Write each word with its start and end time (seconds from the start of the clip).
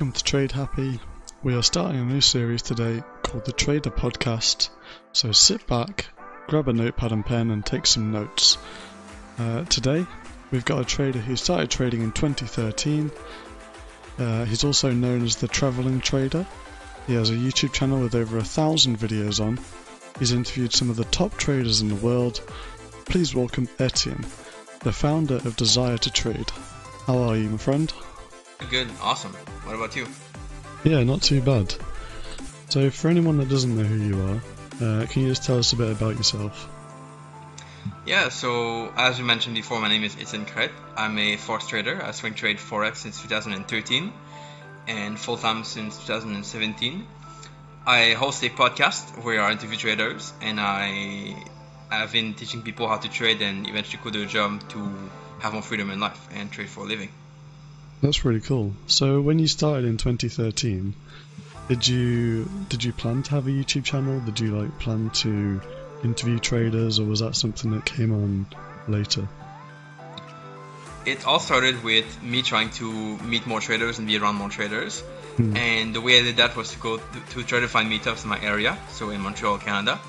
welcome 0.00 0.12
to 0.14 0.24
Trade 0.24 0.52
Happy. 0.52 0.98
We 1.42 1.54
are 1.54 1.62
starting 1.62 2.00
a 2.00 2.04
new 2.04 2.22
series 2.22 2.62
today 2.62 3.02
called 3.22 3.44
the 3.44 3.52
Trader 3.52 3.90
Podcast. 3.90 4.70
So 5.12 5.30
sit 5.32 5.66
back, 5.66 6.06
grab 6.46 6.68
a 6.68 6.72
notepad 6.72 7.12
and 7.12 7.22
pen, 7.22 7.50
and 7.50 7.66
take 7.66 7.84
some 7.84 8.10
notes. 8.10 8.56
Uh, 9.38 9.64
today, 9.64 10.06
we've 10.50 10.64
got 10.64 10.80
a 10.80 10.86
trader 10.86 11.18
who 11.18 11.36
started 11.36 11.70
trading 11.70 12.00
in 12.00 12.12
2013. 12.12 13.10
Uh, 14.18 14.46
he's 14.46 14.64
also 14.64 14.90
known 14.90 15.22
as 15.22 15.36
the 15.36 15.48
Traveling 15.48 16.00
Trader. 16.00 16.46
He 17.06 17.12
has 17.12 17.28
a 17.28 17.34
YouTube 17.34 17.74
channel 17.74 18.00
with 18.00 18.14
over 18.14 18.38
a 18.38 18.42
thousand 18.42 18.98
videos 18.98 19.38
on. 19.38 19.60
He's 20.18 20.32
interviewed 20.32 20.72
some 20.72 20.88
of 20.88 20.96
the 20.96 21.04
top 21.04 21.36
traders 21.36 21.82
in 21.82 21.90
the 21.90 21.94
world. 21.96 22.40
Please 23.04 23.34
welcome 23.34 23.68
Etienne, 23.78 24.24
the 24.80 24.94
founder 24.94 25.36
of 25.36 25.56
Desire 25.56 25.98
to 25.98 26.10
Trade. 26.10 26.48
How 27.06 27.18
are 27.18 27.36
you, 27.36 27.50
my 27.50 27.58
friend? 27.58 27.92
Good, 28.68 28.88
awesome. 29.00 29.32
What 29.64 29.74
about 29.74 29.96
you? 29.96 30.06
Yeah, 30.84 31.02
not 31.02 31.22
too 31.22 31.40
bad. 31.40 31.74
So, 32.68 32.90
for 32.90 33.08
anyone 33.08 33.38
that 33.38 33.48
doesn't 33.48 33.76
know 33.76 33.84
who 33.84 33.96
you 33.96 34.20
are, 34.22 34.40
uh, 34.80 35.06
can 35.06 35.22
you 35.22 35.28
just 35.28 35.44
tell 35.44 35.58
us 35.58 35.72
a 35.72 35.76
bit 35.76 35.90
about 35.90 36.16
yourself? 36.16 36.68
Yeah, 38.06 38.28
so 38.28 38.92
as 38.96 39.18
you 39.18 39.24
mentioned 39.24 39.54
before, 39.54 39.80
my 39.80 39.88
name 39.88 40.04
is 40.04 40.16
Etienne 40.20 40.46
Crete. 40.46 40.70
I'm 40.96 41.18
a 41.18 41.36
forex 41.36 41.68
trader. 41.68 42.02
I 42.02 42.12
swing 42.12 42.34
trade 42.34 42.58
forex 42.58 42.96
since 42.96 43.20
2013 43.22 44.12
and 44.88 45.18
full 45.18 45.36
time 45.36 45.64
since 45.64 45.98
2017. 45.98 47.06
I 47.86 48.12
host 48.12 48.42
a 48.42 48.50
podcast 48.50 49.22
where 49.22 49.40
I 49.40 49.52
interview 49.52 49.76
traders 49.76 50.32
and 50.40 50.60
I 50.60 51.34
have 51.90 52.12
been 52.12 52.34
teaching 52.34 52.62
people 52.62 52.88
how 52.88 52.98
to 52.98 53.08
trade 53.08 53.42
and 53.42 53.68
eventually 53.68 53.98
quit 53.98 54.14
their 54.14 54.26
job 54.26 54.68
to 54.70 54.78
have 55.40 55.52
more 55.52 55.62
freedom 55.62 55.90
in 55.90 56.00
life 56.00 56.28
and 56.34 56.50
trade 56.50 56.68
for 56.68 56.84
a 56.84 56.86
living. 56.86 57.10
That's 58.02 58.24
really 58.24 58.40
cool. 58.40 58.72
So 58.86 59.20
when 59.20 59.38
you 59.38 59.46
started 59.46 59.84
in 59.84 59.96
2013, 59.96 60.94
did 61.68 61.86
you 61.86 62.50
did 62.68 62.82
you 62.82 62.92
plan 62.92 63.22
to 63.24 63.30
have 63.32 63.46
a 63.46 63.50
YouTube 63.50 63.84
channel? 63.84 64.20
Did 64.20 64.40
you 64.40 64.58
like 64.58 64.78
plan 64.78 65.10
to 65.22 65.60
interview 66.02 66.38
traders, 66.38 66.98
or 66.98 67.04
was 67.04 67.20
that 67.20 67.36
something 67.36 67.70
that 67.72 67.84
came 67.84 68.12
on 68.12 68.46
later? 68.88 69.28
It 71.06 71.26
all 71.26 71.38
started 71.38 71.82
with 71.82 72.22
me 72.22 72.42
trying 72.42 72.70
to 72.70 73.18
meet 73.18 73.46
more 73.46 73.60
traders 73.60 73.98
and 73.98 74.06
be 74.06 74.18
around 74.18 74.36
more 74.36 74.48
traders. 74.48 75.00
Hmm. 75.36 75.56
And 75.56 75.94
the 75.94 76.00
way 76.00 76.18
I 76.18 76.22
did 76.22 76.36
that 76.38 76.56
was 76.56 76.72
to 76.72 76.78
go 76.78 76.96
to, 76.96 77.20
to 77.30 77.42
try 77.44 77.60
to 77.60 77.68
find 77.68 77.90
meetups 77.90 78.24
in 78.24 78.30
my 78.30 78.40
area, 78.40 78.76
so 78.90 79.10
in 79.10 79.20
Montreal, 79.20 79.58
Canada. 79.58 80.00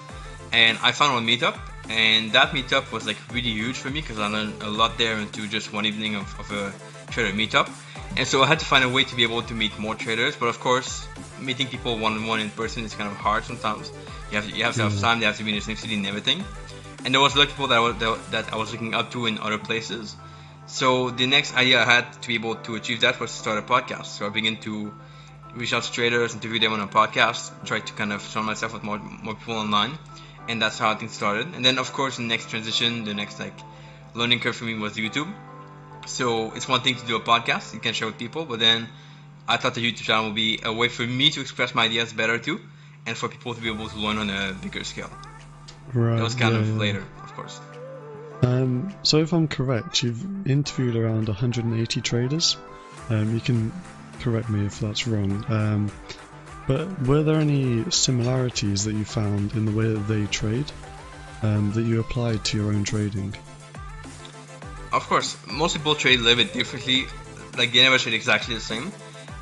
And 0.52 0.78
I 0.81 0.92
found 0.92 1.14
one 1.14 1.25
meetup, 1.25 1.58
and 1.89 2.31
that 2.34 2.52
meetup 2.52 2.92
was 2.92 3.06
like 3.06 3.17
really 3.31 3.52
huge 3.52 3.78
for 3.78 3.89
me 3.89 4.02
because 4.02 4.19
I 4.19 4.28
learned 4.28 4.62
a 4.64 4.69
lot 4.69 4.97
there 4.97 5.17
into 5.17 5.47
just 5.47 5.72
one 5.72 5.86
evening 5.86 6.16
of, 6.16 6.39
of 6.39 6.52
a 6.52 6.73
trader 7.12 7.36
meetup. 7.36 7.70
And 8.17 8.28
so 8.28 8.42
I 8.44 8.48
had 8.48 8.59
to 8.59 8.66
find 8.66 8.84
a 8.84 8.90
way 8.90 9.04
to 9.06 9.16
be 9.16 9.23
able 9.23 9.42
to 9.44 9.54
meet 9.54 9.78
more 9.80 9.95
traders. 9.95 10.36
But 10.36 10.48
of 10.48 10.59
course, 10.59 11.08
meeting 11.40 11.68
people 11.68 11.98
one 11.98 12.14
on 12.14 12.26
one 12.28 12.40
in 12.40 12.50
person 12.50 12.84
is 12.84 12.94
kind 12.94 13.09
of 13.09 13.16
hard 13.18 13.44
sometimes. 13.44 13.92
You 14.31 14.38
have 14.38 14.50
to, 14.50 14.56
you 14.58 14.64
have 14.64 14.76
to 14.76 14.84
have 14.84 14.94
mm. 14.94 15.02
time. 15.02 15.20
They 15.20 15.26
have 15.26 15.38
to 15.38 15.44
be 15.44 15.52
in 15.52 15.56
the 15.56 15.62
same 15.62 15.78
city 15.78 15.95
and 15.95 16.06
everything. 16.06 16.44
And 17.06 17.14
there 17.14 17.22
was 17.22 17.36
a 17.36 17.38
lot 17.40 17.48
of 17.48 17.53
people 17.53 17.68
that 17.68 17.78
I 17.78 17.80
was, 17.80 18.30
that 18.31 18.53
I 18.53 18.58
was 18.58 18.72
looking 18.72 18.94
up 18.94 19.12
to 19.12 19.26
in 19.26 19.38
other 19.40 19.58
places. 19.58 20.16
So 20.68 21.09
the 21.09 21.28
next 21.28 21.56
idea 21.56 21.81
I 21.81 21.86
had 21.86 22.14
to 22.22 22.28
be 22.28 22.36
able 22.36 22.56
to 22.56 22.76
achieve 22.76 23.02
that 23.02 23.20
was 23.20 23.31
to 23.31 23.38
start 23.38 23.58
a 23.58 23.62
podcast. 23.62 24.06
So 24.06 24.25
I 24.25 24.30
began 24.30 24.58
to 24.62 24.94
reach 25.56 25.73
out 25.73 25.84
to 25.84 25.92
traders, 25.92 26.34
interview 26.34 26.59
them 26.59 26.73
on 26.73 26.80
a 26.80 26.88
podcast, 26.88 27.52
try 27.66 27.80
to 27.80 27.94
kind 27.94 28.14
of 28.14 28.22
surround 28.22 28.48
myself 28.48 28.73
with 28.73 28.84
more 28.84 29.00
more 29.00 29.36
people 29.36 29.56
online, 29.56 29.98
and 30.48 30.62
that's 30.62 30.78
how 30.78 30.96
things 30.96 31.14
started. 31.14 31.48
And 31.56 31.66
then 31.66 31.78
of 31.78 31.92
course 31.94 32.18
the 32.18 32.23
next 32.23 32.50
transition, 32.50 33.03
the 33.03 33.14
next 33.14 33.40
like 33.40 33.58
learning 34.14 34.40
curve 34.40 34.56
for 34.56 34.66
me 34.66 34.75
was 34.75 34.96
YouTube. 34.96 35.34
So 36.05 36.52
it's 36.53 36.67
one 36.67 36.81
thing 36.81 36.95
to 36.95 37.05
do 37.05 37.16
a 37.16 37.19
podcast, 37.19 37.73
you 37.73 37.80
can 37.80 37.94
share 37.94 38.07
with 38.07 38.17
people, 38.17 38.45
but 38.45 38.59
then 38.59 38.89
I 39.47 39.57
thought 39.57 39.75
the 39.75 39.81
YouTube 39.81 40.03
channel 40.03 40.25
would 40.25 40.35
be 40.35 40.59
a 40.63 40.73
way 40.73 40.88
for 40.88 41.03
me 41.03 41.30
to 41.31 41.41
express 41.41 41.75
my 41.75 41.85
ideas 41.85 42.13
better 42.13 42.38
too, 42.38 42.59
and 43.05 43.17
for 43.17 43.30
people 43.30 43.53
to 43.53 43.61
be 43.61 43.69
able 43.69 43.89
to 43.89 43.97
learn 43.97 44.17
on 44.17 44.29
a 44.29 44.53
bigger 44.53 44.83
scale. 44.83 45.09
Right. 45.94 46.17
That 46.17 46.23
was 46.23 46.35
kind 46.35 46.53
yeah, 46.53 46.61
of 46.61 46.67
yeah. 46.67 46.73
later, 46.75 47.05
of 47.23 47.33
course. 47.33 47.59
Um, 48.44 48.94
so 49.03 49.17
if 49.17 49.34
I'm 49.34 49.47
correct, 49.47 50.03
you've 50.03 50.47
interviewed 50.47 50.95
around 50.95 51.28
180 51.28 52.01
traders. 52.01 52.57
Um, 53.09 53.34
you 53.34 53.40
can 53.40 53.72
correct 54.19 54.50
me 54.50 54.66
if 54.66 54.79
that's 54.79 55.07
wrong. 55.07 55.45
Um, 55.47 55.91
but 56.67 57.01
were 57.07 57.23
there 57.23 57.40
any 57.40 57.90
similarities 57.91 58.85
that 58.85 58.94
you 58.94 59.03
found 59.03 59.53
in 59.53 59.66
the 59.66 59.72
way 59.72 59.94
that 59.94 60.07
they 60.07 60.25
trade 60.28 60.72
um, 61.41 61.72
that 61.73 61.84
you 61.84 62.00
applied 62.00 62.45
to 62.45 62.57
your 62.57 62.72
own 62.72 62.84
trading? 62.84 63.35
Of 64.94 65.07
course, 65.07 65.38
most 65.47 65.75
people 65.75 65.96
trade 65.96 66.19
a 66.19 66.24
little 66.24 66.44
bit 66.44 66.53
differently. 66.53 67.06
Like 67.57 67.74
they 67.74 67.81
never 67.81 67.97
trade 67.97 68.13
exactly 68.13 68.56
the 68.56 68.62
same, 68.62 68.91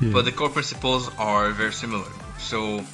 yeah. 0.00 0.12
but 0.12 0.24
the 0.24 0.32
core 0.32 0.48
principles 0.48 1.10
are 1.18 1.50
very 1.50 1.72
similar. 1.72 2.08
So 2.38 2.84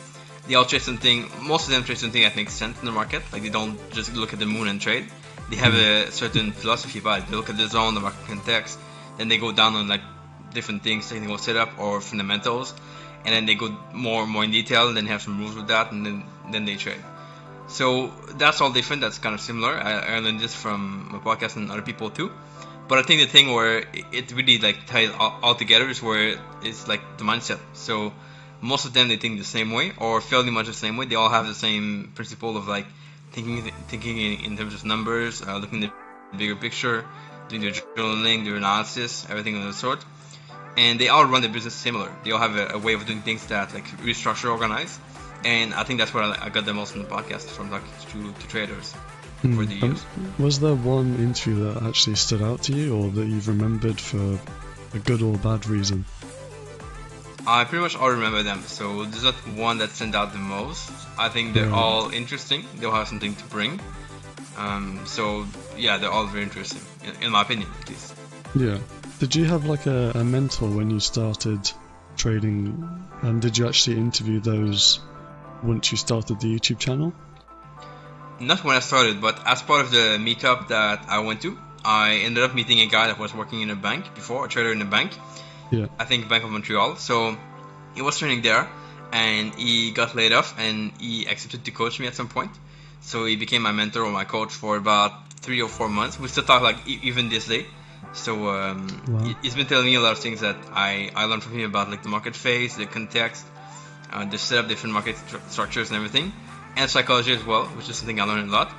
they 0.46 0.54
all 0.54 0.64
trade 0.64 0.82
something. 0.82 1.30
Most 1.40 1.68
of 1.68 1.74
them 1.74 1.84
trade 1.84 1.98
something 1.98 2.22
that 2.22 2.36
makes 2.36 2.52
sense 2.52 2.78
in 2.80 2.86
the 2.86 2.92
market. 2.92 3.22
Like 3.32 3.42
they 3.42 3.48
don't 3.48 3.78
just 3.92 4.14
look 4.14 4.32
at 4.32 4.38
the 4.38 4.46
moon 4.46 4.68
and 4.68 4.80
trade. 4.80 5.06
They 5.50 5.56
have 5.56 5.72
mm. 5.72 6.08
a 6.08 6.12
certain 6.12 6.52
philosophy 6.52 6.98
about 6.98 7.20
it. 7.20 7.28
They 7.28 7.36
look 7.36 7.48
at 7.48 7.56
the 7.56 7.68
zone, 7.68 7.94
the 7.94 8.00
market 8.00 8.26
context, 8.26 8.78
then 9.16 9.28
they 9.28 9.38
go 9.38 9.52
down 9.52 9.74
on 9.74 9.88
like 9.88 10.02
different 10.52 10.82
things, 10.82 11.08
technical 11.08 11.38
setup 11.38 11.78
or 11.78 12.00
fundamentals, 12.00 12.74
and 13.24 13.34
then 13.34 13.46
they 13.46 13.54
go 13.54 13.74
more 13.92 14.22
and 14.22 14.30
more 14.30 14.44
in 14.44 14.50
detail. 14.50 14.88
And 14.88 14.96
then 14.96 15.06
have 15.06 15.22
some 15.22 15.38
rules 15.38 15.54
with 15.54 15.68
that, 15.68 15.92
and 15.92 16.04
then 16.04 16.24
then 16.50 16.64
they 16.64 16.76
trade. 16.76 17.02
So 17.68 18.12
that's 18.34 18.60
all 18.60 18.70
different. 18.70 19.02
That's 19.02 19.18
kind 19.18 19.34
of 19.34 19.40
similar. 19.40 19.74
I, 19.74 20.16
I 20.16 20.18
learned 20.20 20.40
this 20.40 20.54
from 20.54 21.08
my 21.12 21.18
podcast 21.18 21.56
and 21.56 21.70
other 21.70 21.82
people 21.82 22.10
too. 22.10 22.30
But 22.88 22.98
I 22.98 23.02
think 23.02 23.20
the 23.20 23.26
thing 23.26 23.52
where 23.52 23.84
it 24.12 24.32
really 24.32 24.58
like 24.58 24.86
ties 24.86 25.10
all, 25.18 25.54
together 25.56 25.88
is 25.88 26.00
where 26.02 26.38
it's 26.62 26.86
like 26.86 27.00
the 27.18 27.24
mindset. 27.24 27.58
So 27.74 28.12
most 28.60 28.84
of 28.84 28.92
them 28.92 29.08
they 29.08 29.16
think 29.16 29.38
the 29.38 29.44
same 29.44 29.72
way 29.72 29.92
or 29.98 30.20
fairly 30.20 30.50
much 30.50 30.66
the 30.66 30.72
same 30.72 30.96
way. 30.96 31.06
They 31.06 31.16
all 31.16 31.28
have 31.28 31.46
the 31.48 31.54
same 31.54 32.12
principle 32.14 32.56
of 32.56 32.68
like 32.68 32.86
thinking 33.32 33.72
thinking 33.88 34.18
in, 34.44 34.56
terms 34.56 34.74
of 34.74 34.84
numbers, 34.84 35.42
uh, 35.42 35.56
looking 35.56 35.82
at 35.82 35.92
the 36.30 36.38
bigger 36.38 36.54
picture, 36.54 37.04
doing 37.48 37.62
their 37.62 37.72
journaling, 37.72 38.44
their 38.44 38.54
analysis, 38.54 39.26
everything 39.28 39.56
of 39.56 39.64
the 39.64 39.72
sort. 39.72 40.04
And 40.76 41.00
they 41.00 41.08
all 41.08 41.24
run 41.24 41.42
the 41.42 41.48
business 41.48 41.74
similar. 41.74 42.14
They 42.22 42.30
all 42.30 42.38
have 42.38 42.56
a, 42.56 42.74
a 42.74 42.78
way 42.78 42.92
of 42.94 43.04
doing 43.06 43.22
things 43.22 43.44
that 43.46 43.74
like 43.74 43.88
restructure, 43.98 44.50
organize 44.50 45.00
and 45.46 45.72
I 45.74 45.84
think 45.84 46.00
that's 46.00 46.12
where 46.12 46.24
I 46.24 46.48
got 46.48 46.64
the 46.66 46.74
most 46.74 46.92
from 46.92 47.02
the 47.02 47.08
podcast 47.08 47.46
from 47.48 47.70
talking 47.70 47.88
to, 48.10 48.32
to 48.32 48.48
traders 48.48 48.92
mm. 49.42 49.54
over 49.54 49.64
the 49.64 49.74
years. 49.74 50.04
Um, 50.16 50.34
was 50.38 50.58
there 50.58 50.74
one 50.74 51.14
interview 51.16 51.72
that 51.72 51.84
actually 51.84 52.16
stood 52.16 52.42
out 52.42 52.64
to 52.64 52.72
you, 52.72 52.96
or 52.96 53.10
that 53.10 53.26
you've 53.26 53.46
remembered 53.46 54.00
for 54.00 54.40
a 54.92 54.98
good 54.98 55.22
or 55.22 55.38
bad 55.38 55.66
reason? 55.68 56.04
I 57.46 57.62
pretty 57.62 57.82
much 57.82 57.94
all 57.94 58.10
remember 58.10 58.42
them, 58.42 58.62
so 58.62 59.04
there's 59.04 59.22
not 59.22 59.34
one 59.56 59.78
that 59.78 59.90
stand 59.90 60.16
out 60.16 60.32
the 60.32 60.38
most. 60.38 60.90
I 61.16 61.28
think 61.28 61.54
they're 61.54 61.66
yeah. 61.66 61.80
all 61.80 62.10
interesting. 62.10 62.64
They'll 62.78 62.90
have 62.90 63.06
something 63.06 63.36
to 63.36 63.44
bring. 63.44 63.78
Um, 64.56 65.02
so 65.06 65.46
yeah, 65.76 65.98
they're 65.98 66.10
all 66.10 66.26
very 66.26 66.42
interesting, 66.42 66.82
in, 67.04 67.26
in, 67.26 67.30
my 67.30 67.42
opinion, 67.42 67.68
at 67.80 67.88
least. 67.88 68.14
Yeah. 68.56 68.78
Did 69.20 69.36
you 69.36 69.44
have 69.44 69.64
like 69.64 69.86
a, 69.86 70.10
a 70.16 70.24
mentor 70.24 70.68
when 70.68 70.90
you 70.90 70.98
started 70.98 71.70
trading, 72.16 72.88
and 73.22 73.40
did 73.40 73.56
you 73.56 73.68
actually 73.68 73.98
interview 73.98 74.40
those 74.40 74.98
once 75.62 75.90
you 75.90 75.96
started 75.96 76.40
the 76.40 76.54
YouTube 76.54 76.78
channel? 76.78 77.12
Not 78.40 78.64
when 78.64 78.76
I 78.76 78.80
started, 78.80 79.20
but 79.20 79.40
as 79.46 79.62
part 79.62 79.80
of 79.80 79.90
the 79.90 80.18
meetup 80.18 80.68
that 80.68 81.04
I 81.08 81.20
went 81.20 81.42
to, 81.42 81.58
I 81.84 82.20
ended 82.24 82.44
up 82.44 82.54
meeting 82.54 82.80
a 82.80 82.86
guy 82.86 83.06
that 83.06 83.18
was 83.18 83.34
working 83.34 83.62
in 83.62 83.70
a 83.70 83.76
bank 83.76 84.14
before, 84.14 84.44
a 84.44 84.48
trader 84.48 84.72
in 84.72 84.82
a 84.82 84.84
bank. 84.84 85.12
Yeah. 85.70 85.86
I 85.98 86.04
think 86.04 86.28
Bank 86.28 86.44
of 86.44 86.50
Montreal. 86.50 86.96
So 86.96 87.36
he 87.94 88.02
was 88.02 88.18
training 88.18 88.42
there, 88.42 88.68
and 89.12 89.54
he 89.54 89.90
got 89.92 90.14
laid 90.14 90.32
off, 90.32 90.58
and 90.58 90.92
he 91.00 91.26
accepted 91.26 91.64
to 91.64 91.70
coach 91.70 91.98
me 91.98 92.06
at 92.06 92.14
some 92.14 92.28
point. 92.28 92.50
So 93.00 93.24
he 93.24 93.36
became 93.36 93.62
my 93.62 93.72
mentor 93.72 94.02
or 94.02 94.10
my 94.10 94.24
coach 94.24 94.52
for 94.52 94.76
about 94.76 95.32
three 95.32 95.62
or 95.62 95.68
four 95.68 95.88
months. 95.88 96.18
We 96.18 96.28
still 96.28 96.44
talk 96.44 96.62
like 96.62 96.86
even 96.86 97.28
this 97.28 97.46
day. 97.46 97.66
So 98.12 98.48
um, 98.48 98.88
wow. 99.08 99.34
he's 99.42 99.54
been 99.54 99.66
telling 99.66 99.86
me 99.86 99.94
a 99.94 100.00
lot 100.00 100.12
of 100.12 100.18
things 100.18 100.40
that 100.40 100.56
I, 100.72 101.10
I 101.14 101.24
learned 101.26 101.42
from 101.42 101.52
him 101.52 101.66
about 101.70 101.90
like 101.90 102.02
the 102.02 102.08
market 102.08 102.34
phase, 102.34 102.76
the 102.76 102.86
context, 102.86 103.44
uh, 104.12 104.24
they 104.24 104.36
set 104.36 104.58
up 104.58 104.68
different 104.68 104.94
market 104.94 105.16
structures 105.48 105.90
and 105.90 105.96
everything, 105.96 106.32
and 106.76 106.90
psychology 106.90 107.32
as 107.32 107.44
well, 107.44 107.66
which 107.66 107.88
is 107.88 107.96
something 107.96 108.20
I 108.20 108.24
learned 108.24 108.48
a 108.48 108.52
lot. 108.52 108.72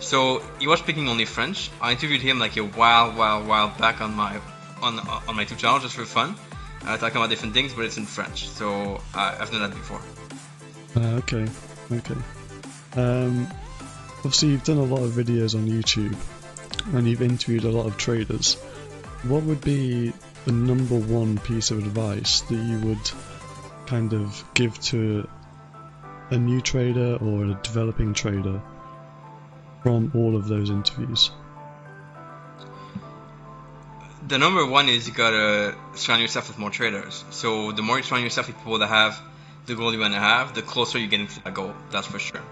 So 0.00 0.42
he 0.60 0.66
was 0.66 0.78
speaking 0.78 1.08
only 1.08 1.24
French. 1.24 1.70
I 1.80 1.92
interviewed 1.92 2.22
him 2.22 2.38
like 2.38 2.56
a 2.56 2.62
while, 2.62 3.12
while, 3.12 3.42
while 3.42 3.68
back 3.78 4.00
on 4.00 4.14
my 4.14 4.40
on 4.80 4.98
on 4.98 5.34
my 5.34 5.44
YouTube 5.44 5.58
channel 5.58 5.80
just 5.80 5.96
for 5.96 6.04
fun, 6.04 6.36
uh, 6.86 6.96
talking 6.96 7.16
about 7.16 7.30
different 7.30 7.54
things, 7.54 7.74
but 7.74 7.84
it's 7.84 7.96
in 7.96 8.06
French. 8.06 8.48
So 8.48 9.00
uh, 9.14 9.36
I've 9.40 9.50
done 9.50 9.62
that 9.62 9.70
before. 9.70 10.00
Uh, 10.96 11.16
okay, 11.16 11.46
okay. 11.92 12.14
Um, 12.96 13.48
obviously, 14.18 14.50
you've 14.50 14.64
done 14.64 14.78
a 14.78 14.84
lot 14.84 15.02
of 15.02 15.10
videos 15.12 15.54
on 15.54 15.66
YouTube, 15.66 16.16
and 16.94 17.08
you've 17.08 17.22
interviewed 17.22 17.64
a 17.64 17.70
lot 17.70 17.86
of 17.86 17.96
traders. 17.96 18.54
What 19.24 19.42
would 19.42 19.60
be 19.60 20.12
the 20.44 20.52
number 20.52 20.96
one 20.96 21.38
piece 21.38 21.70
of 21.70 21.78
advice 21.78 22.42
that 22.42 22.54
you 22.54 22.78
would 22.80 23.10
kind 23.88 24.12
of 24.12 24.44
give 24.54 24.78
to 24.80 25.28
a 26.30 26.38
new 26.38 26.60
trader 26.60 27.16
or 27.16 27.44
a 27.44 27.60
developing 27.62 28.14
trader 28.14 28.60
from 29.82 30.12
all 30.14 30.36
of 30.36 30.48
those 30.48 30.70
interviews? 30.70 31.30
the 34.28 34.38
number 34.38 34.64
one 34.66 34.88
is 34.88 35.08
you 35.08 35.14
gotta 35.14 35.74
surround 35.94 36.20
yourself 36.20 36.48
with 36.48 36.58
more 36.58 36.70
traders. 36.70 37.24
So 37.30 37.72
the 37.72 37.82
more 37.82 37.96
you 37.96 38.02
surround 38.02 38.24
yourself 38.24 38.46
with 38.46 38.56
people 38.58 38.78
that 38.78 38.88
have 38.88 39.18
the 39.66 39.74
goal 39.74 39.92
you 39.92 40.00
want 40.00 40.14
to 40.14 40.20
have, 40.20 40.54
the 40.54 40.62
closer 40.62 40.98
you're 40.98 41.08
getting 41.08 41.28
to 41.28 41.44
that 41.44 41.54
goal. 41.54 41.74
That's 41.90 42.06
for 42.06 42.18
sure. 42.18 42.42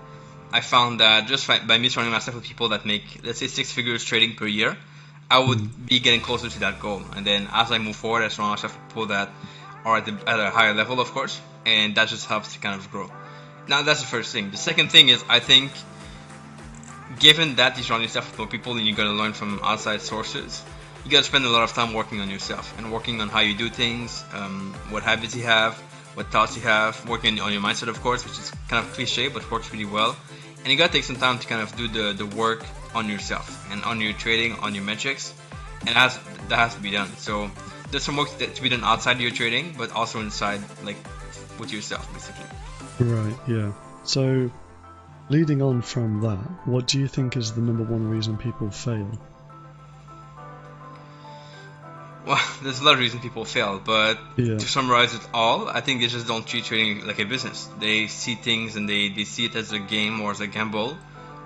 I 0.52 0.60
found 0.60 1.00
that 1.00 1.26
just 1.26 1.46
by 1.46 1.78
me 1.78 1.88
surrounding 1.88 2.12
myself 2.12 2.36
with 2.36 2.44
people 2.44 2.70
that 2.70 2.86
make, 2.86 3.20
let's 3.24 3.40
say, 3.40 3.46
six 3.46 3.72
figures 3.72 4.04
trading 4.04 4.36
per 4.36 4.46
year, 4.46 4.76
I 5.30 5.38
would 5.40 5.58
mm-hmm. 5.58 5.84
be 5.86 6.00
getting 6.00 6.20
closer 6.20 6.48
to 6.48 6.60
that 6.60 6.80
goal. 6.80 7.02
And 7.14 7.26
then 7.26 7.48
as 7.52 7.70
I 7.72 7.78
move 7.78 7.96
forward, 7.96 8.22
I 8.22 8.28
surround 8.28 8.52
myself 8.52 8.74
with 8.74 8.88
people 8.88 9.06
that 9.06 9.30
are 9.86 9.98
at, 9.98 10.04
the, 10.04 10.18
at 10.26 10.40
a 10.40 10.50
higher 10.50 10.74
level, 10.74 11.00
of 11.00 11.12
course, 11.12 11.40
and 11.64 11.94
that 11.94 12.08
just 12.08 12.26
helps 12.26 12.52
to 12.54 12.58
kind 12.58 12.74
of 12.78 12.90
grow. 12.90 13.08
Now 13.68 13.82
that's 13.82 14.00
the 14.00 14.06
first 14.08 14.32
thing. 14.32 14.50
The 14.50 14.56
second 14.56 14.90
thing 14.90 15.08
is 15.08 15.24
I 15.28 15.38
think, 15.38 15.70
given 17.20 17.54
that 17.56 17.78
you 17.78 17.84
surround 17.84 18.02
yourself 18.02 18.28
with 18.30 18.38
more 18.38 18.48
people 18.48 18.76
and 18.76 18.84
you're 18.86 18.96
gonna 18.96 19.14
learn 19.22 19.32
from 19.32 19.60
outside 19.62 20.02
sources, 20.02 20.62
you 21.04 21.10
gotta 21.12 21.24
spend 21.24 21.44
a 21.44 21.48
lot 21.48 21.62
of 21.62 21.72
time 21.72 21.94
working 21.94 22.20
on 22.20 22.28
yourself 22.28 22.76
and 22.78 22.92
working 22.92 23.20
on 23.20 23.28
how 23.28 23.40
you 23.40 23.56
do 23.56 23.68
things, 23.68 24.24
um, 24.32 24.74
what 24.90 25.04
habits 25.04 25.36
you 25.36 25.44
have, 25.44 25.74
what 26.14 26.32
thoughts 26.32 26.56
you 26.56 26.62
have, 26.62 27.08
working 27.08 27.38
on 27.40 27.52
your 27.52 27.62
mindset, 27.62 27.86
of 27.88 28.00
course, 28.02 28.24
which 28.24 28.38
is 28.40 28.50
kind 28.68 28.84
of 28.84 28.92
cliche 28.92 29.28
but 29.28 29.48
works 29.52 29.72
really 29.72 29.84
well. 29.84 30.16
And 30.58 30.72
you 30.72 30.76
gotta 30.76 30.92
take 30.92 31.04
some 31.04 31.16
time 31.16 31.38
to 31.38 31.46
kind 31.46 31.62
of 31.62 31.76
do 31.76 31.86
the, 31.86 32.12
the 32.12 32.26
work 32.26 32.66
on 32.92 33.08
yourself 33.08 33.68
and 33.70 33.84
on 33.84 34.00
your 34.00 34.14
trading, 34.14 34.54
on 34.54 34.74
your 34.74 34.82
metrics, 34.82 35.32
and 35.80 35.90
that 35.90 36.10
has, 36.10 36.18
that 36.48 36.58
has 36.58 36.74
to 36.74 36.80
be 36.80 36.90
done. 36.90 37.08
So 37.18 37.50
there's 37.90 38.04
some 38.04 38.16
work 38.16 38.28
to 38.38 38.62
be 38.62 38.68
done 38.68 38.84
outside 38.84 39.20
your 39.20 39.30
trading, 39.30 39.74
but 39.76 39.92
also 39.92 40.20
inside, 40.20 40.60
like 40.84 40.96
with 41.58 41.72
yourself, 41.72 42.12
basically. 42.12 42.44
Right. 43.00 43.36
Yeah. 43.46 43.72
So, 44.04 44.50
leading 45.28 45.62
on 45.62 45.82
from 45.82 46.20
that, 46.22 46.38
what 46.66 46.86
do 46.86 46.98
you 46.98 47.08
think 47.08 47.36
is 47.36 47.52
the 47.52 47.60
number 47.60 47.84
one 47.84 48.08
reason 48.08 48.36
people 48.36 48.70
fail? 48.70 49.10
Well, 52.26 52.40
there's 52.62 52.80
a 52.80 52.84
lot 52.84 52.94
of 52.94 53.00
reasons 53.00 53.22
people 53.22 53.44
fail, 53.44 53.80
but 53.84 54.18
yeah. 54.36 54.58
to 54.58 54.66
summarize 54.66 55.14
it 55.14 55.26
all, 55.32 55.68
I 55.68 55.80
think 55.80 56.00
they 56.00 56.08
just 56.08 56.26
don't 56.26 56.46
treat 56.46 56.64
trading 56.64 57.06
like 57.06 57.18
a 57.20 57.24
business. 57.24 57.68
They 57.78 58.08
see 58.08 58.34
things 58.34 58.76
and 58.76 58.88
they, 58.88 59.08
they 59.08 59.24
see 59.24 59.46
it 59.46 59.54
as 59.54 59.72
a 59.72 59.78
game 59.78 60.20
or 60.20 60.32
as 60.32 60.40
a 60.40 60.46
gamble 60.46 60.96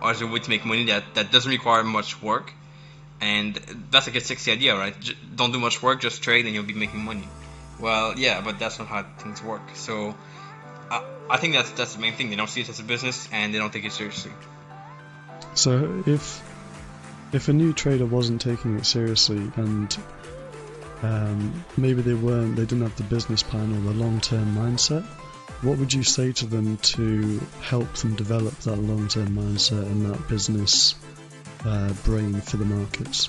or 0.02 0.10
as 0.10 0.22
a 0.22 0.26
way 0.26 0.38
to 0.38 0.50
make 0.50 0.64
money 0.64 0.86
that, 0.86 1.14
that 1.14 1.30
doesn't 1.30 1.50
require 1.50 1.84
much 1.84 2.22
work. 2.22 2.52
And 3.20 3.54
that's 3.90 4.06
like 4.06 4.16
a 4.16 4.20
sexy 4.20 4.52
idea, 4.52 4.74
right? 4.76 4.98
J- 4.98 5.16
don't 5.34 5.52
do 5.52 5.58
much 5.58 5.82
work, 5.82 6.00
just 6.00 6.22
trade 6.22 6.46
and 6.46 6.54
you'll 6.54 6.64
be 6.64 6.74
making 6.74 7.04
money. 7.04 7.28
Well, 7.78 8.18
yeah, 8.18 8.40
but 8.40 8.58
that's 8.58 8.78
not 8.78 8.88
how 8.88 9.04
things 9.18 9.42
work. 9.42 9.62
So 9.74 10.14
I, 10.90 11.04
I 11.28 11.36
think 11.36 11.54
that's 11.54 11.70
that's 11.72 11.94
the 11.94 12.00
main 12.00 12.14
thing. 12.14 12.30
They 12.30 12.36
don't 12.36 12.48
see 12.48 12.62
it 12.62 12.68
as 12.68 12.80
a 12.80 12.82
business 12.82 13.28
and 13.32 13.54
they 13.54 13.58
don't 13.58 13.72
take 13.72 13.84
it 13.84 13.92
seriously. 13.92 14.32
So 15.54 16.02
if 16.06 16.42
if 17.32 17.48
a 17.48 17.52
new 17.52 17.72
trader 17.72 18.06
wasn't 18.06 18.40
taking 18.40 18.78
it 18.78 18.86
seriously 18.86 19.50
and 19.56 19.96
um, 21.02 21.64
maybe 21.76 22.02
they 22.02 22.14
weren't, 22.14 22.56
they 22.56 22.64
didn't 22.64 22.82
have 22.82 22.96
the 22.96 23.04
business 23.04 23.42
plan 23.42 23.72
or 23.72 23.92
the 23.92 23.98
long-term 23.98 24.54
mindset. 24.54 25.04
What 25.62 25.78
would 25.78 25.92
you 25.92 26.02
say 26.02 26.32
to 26.32 26.46
them 26.46 26.76
to 26.78 27.38
help 27.62 27.92
them 27.94 28.16
develop 28.16 28.54
that 28.60 28.76
long-term 28.76 29.28
mindset 29.28 29.82
and 29.82 30.10
that 30.10 30.28
business 30.28 30.94
uh, 31.64 31.92
brain 32.04 32.40
for 32.40 32.56
the 32.56 32.64
markets? 32.64 33.26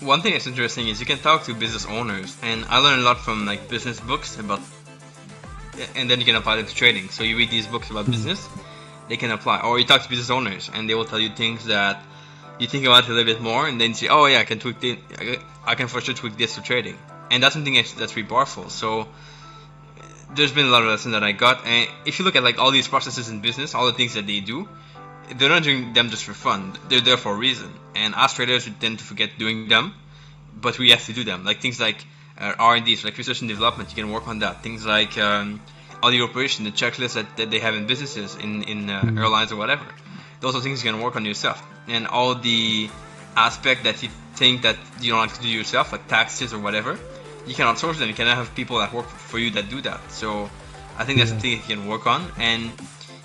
One 0.00 0.20
thing 0.20 0.32
that's 0.32 0.46
interesting 0.46 0.88
is 0.88 0.98
you 0.98 1.06
can 1.06 1.18
talk 1.18 1.44
to 1.44 1.54
business 1.54 1.86
owners, 1.86 2.36
and 2.42 2.64
I 2.64 2.78
learned 2.78 3.02
a 3.02 3.04
lot 3.04 3.20
from 3.20 3.46
like 3.46 3.68
business 3.68 4.00
books 4.00 4.38
about, 4.38 4.60
and 5.94 6.10
then 6.10 6.18
you 6.18 6.26
can 6.26 6.34
apply 6.34 6.58
it 6.58 6.66
to 6.66 6.74
trading. 6.74 7.08
So 7.08 7.22
you 7.22 7.36
read 7.36 7.50
these 7.50 7.68
books 7.68 7.90
about 7.90 8.04
mm-hmm. 8.04 8.12
business, 8.12 8.48
they 9.08 9.16
can 9.16 9.30
apply, 9.30 9.60
or 9.60 9.78
you 9.78 9.84
talk 9.84 10.02
to 10.02 10.08
business 10.08 10.30
owners, 10.30 10.70
and 10.74 10.90
they 10.90 10.94
will 10.94 11.04
tell 11.04 11.20
you 11.20 11.28
things 11.28 11.66
that 11.66 12.02
you 12.58 12.66
think 12.66 12.84
about 12.84 13.04
it 13.04 13.10
a 13.10 13.12
little 13.12 13.32
bit 13.32 13.40
more, 13.40 13.68
and 13.68 13.80
then 13.80 13.90
you 13.90 13.94
say, 13.94 14.08
oh 14.08 14.26
yeah, 14.26 14.40
I 14.40 14.44
can 14.44 14.58
tweak 14.58 14.80
this, 14.80 14.98
I 15.64 15.76
can 15.76 15.86
for 15.86 16.00
sure 16.00 16.14
tweak 16.14 16.36
this 16.36 16.56
for 16.56 16.64
trading, 16.64 16.98
and 17.30 17.42
that's 17.42 17.54
something 17.54 17.74
that's, 17.74 17.92
that's 17.92 18.16
really 18.16 18.28
powerful. 18.28 18.70
So 18.70 19.08
there's 20.34 20.52
been 20.52 20.66
a 20.66 20.70
lot 20.70 20.82
of 20.82 20.88
lessons 20.88 21.12
that 21.12 21.22
I 21.22 21.30
got, 21.32 21.64
and 21.64 21.88
if 22.06 22.18
you 22.18 22.24
look 22.24 22.34
at 22.34 22.42
like 22.42 22.58
all 22.58 22.72
these 22.72 22.88
processes 22.88 23.28
in 23.28 23.40
business, 23.40 23.74
all 23.74 23.86
the 23.86 23.92
things 23.92 24.14
that 24.14 24.26
they 24.26 24.40
do, 24.40 24.68
they're 25.36 25.48
not 25.48 25.62
doing 25.62 25.92
them 25.92 26.10
just 26.10 26.24
for 26.24 26.34
fun. 26.34 26.76
They're 26.88 27.00
there 27.00 27.16
for 27.16 27.32
a 27.32 27.36
reason, 27.36 27.72
and 27.94 28.14
us 28.14 28.34
traders 28.34 28.66
we 28.66 28.72
tend 28.72 28.98
to 28.98 29.04
forget 29.04 29.38
doing 29.38 29.68
them, 29.68 29.94
but 30.54 30.78
we 30.78 30.90
have 30.90 31.04
to 31.06 31.12
do 31.12 31.24
them. 31.24 31.44
Like 31.44 31.60
things 31.60 31.80
like 31.80 32.04
uh, 32.38 32.54
R&D, 32.58 32.96
so 32.96 33.08
like 33.08 33.18
research 33.18 33.40
and 33.40 33.48
development, 33.48 33.90
you 33.90 33.96
can 33.96 34.10
work 34.12 34.28
on 34.28 34.40
that. 34.40 34.62
Things 34.62 34.84
like 34.86 35.16
um, 35.18 35.60
all 36.02 36.10
the 36.10 36.22
operation, 36.22 36.64
the 36.64 36.70
checklists 36.70 37.14
that, 37.14 37.36
that 37.36 37.50
they 37.50 37.58
have 37.58 37.74
in 37.74 37.86
businesses, 37.86 38.34
in 38.36 38.62
in 38.64 38.90
uh, 38.90 39.00
mm-hmm. 39.00 39.18
airlines 39.18 39.52
or 39.52 39.56
whatever 39.56 39.86
those 40.42 40.56
are 40.56 40.60
things 40.60 40.84
you 40.84 40.90
can 40.90 41.00
work 41.00 41.16
on 41.16 41.24
yourself. 41.24 41.64
And 41.88 42.06
all 42.06 42.34
the 42.34 42.90
aspect 43.36 43.84
that 43.84 44.02
you 44.02 44.10
think 44.34 44.62
that 44.62 44.76
you 45.00 45.12
don't 45.12 45.20
like 45.20 45.34
to 45.34 45.40
do 45.40 45.48
yourself, 45.48 45.92
like 45.92 46.06
taxes 46.08 46.52
or 46.52 46.58
whatever, 46.58 46.98
you 47.46 47.54
can 47.54 47.66
outsource 47.66 47.98
them. 47.98 48.08
You 48.08 48.14
can 48.14 48.26
have 48.26 48.54
people 48.54 48.78
that 48.78 48.92
work 48.92 49.08
for 49.08 49.38
you 49.38 49.50
that 49.52 49.70
do 49.70 49.80
that. 49.82 50.00
So 50.10 50.50
I 50.98 51.04
think 51.04 51.18
that's 51.18 51.30
yeah. 51.30 51.36
something 51.36 51.50
you 51.50 51.58
can 51.58 51.86
work 51.86 52.06
on. 52.06 52.30
And 52.38 52.70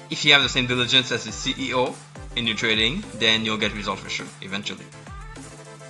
if 0.09 0.25
you 0.25 0.33
have 0.33 0.43
the 0.43 0.49
same 0.49 0.67
diligence 0.67 1.11
as 1.11 1.25
the 1.25 1.31
CEO 1.31 1.95
in 2.35 2.47
your 2.47 2.55
trading, 2.55 3.03
then 3.15 3.45
you'll 3.45 3.57
get 3.57 3.73
results 3.73 4.01
for 4.01 4.09
sure 4.09 4.27
eventually. 4.41 4.85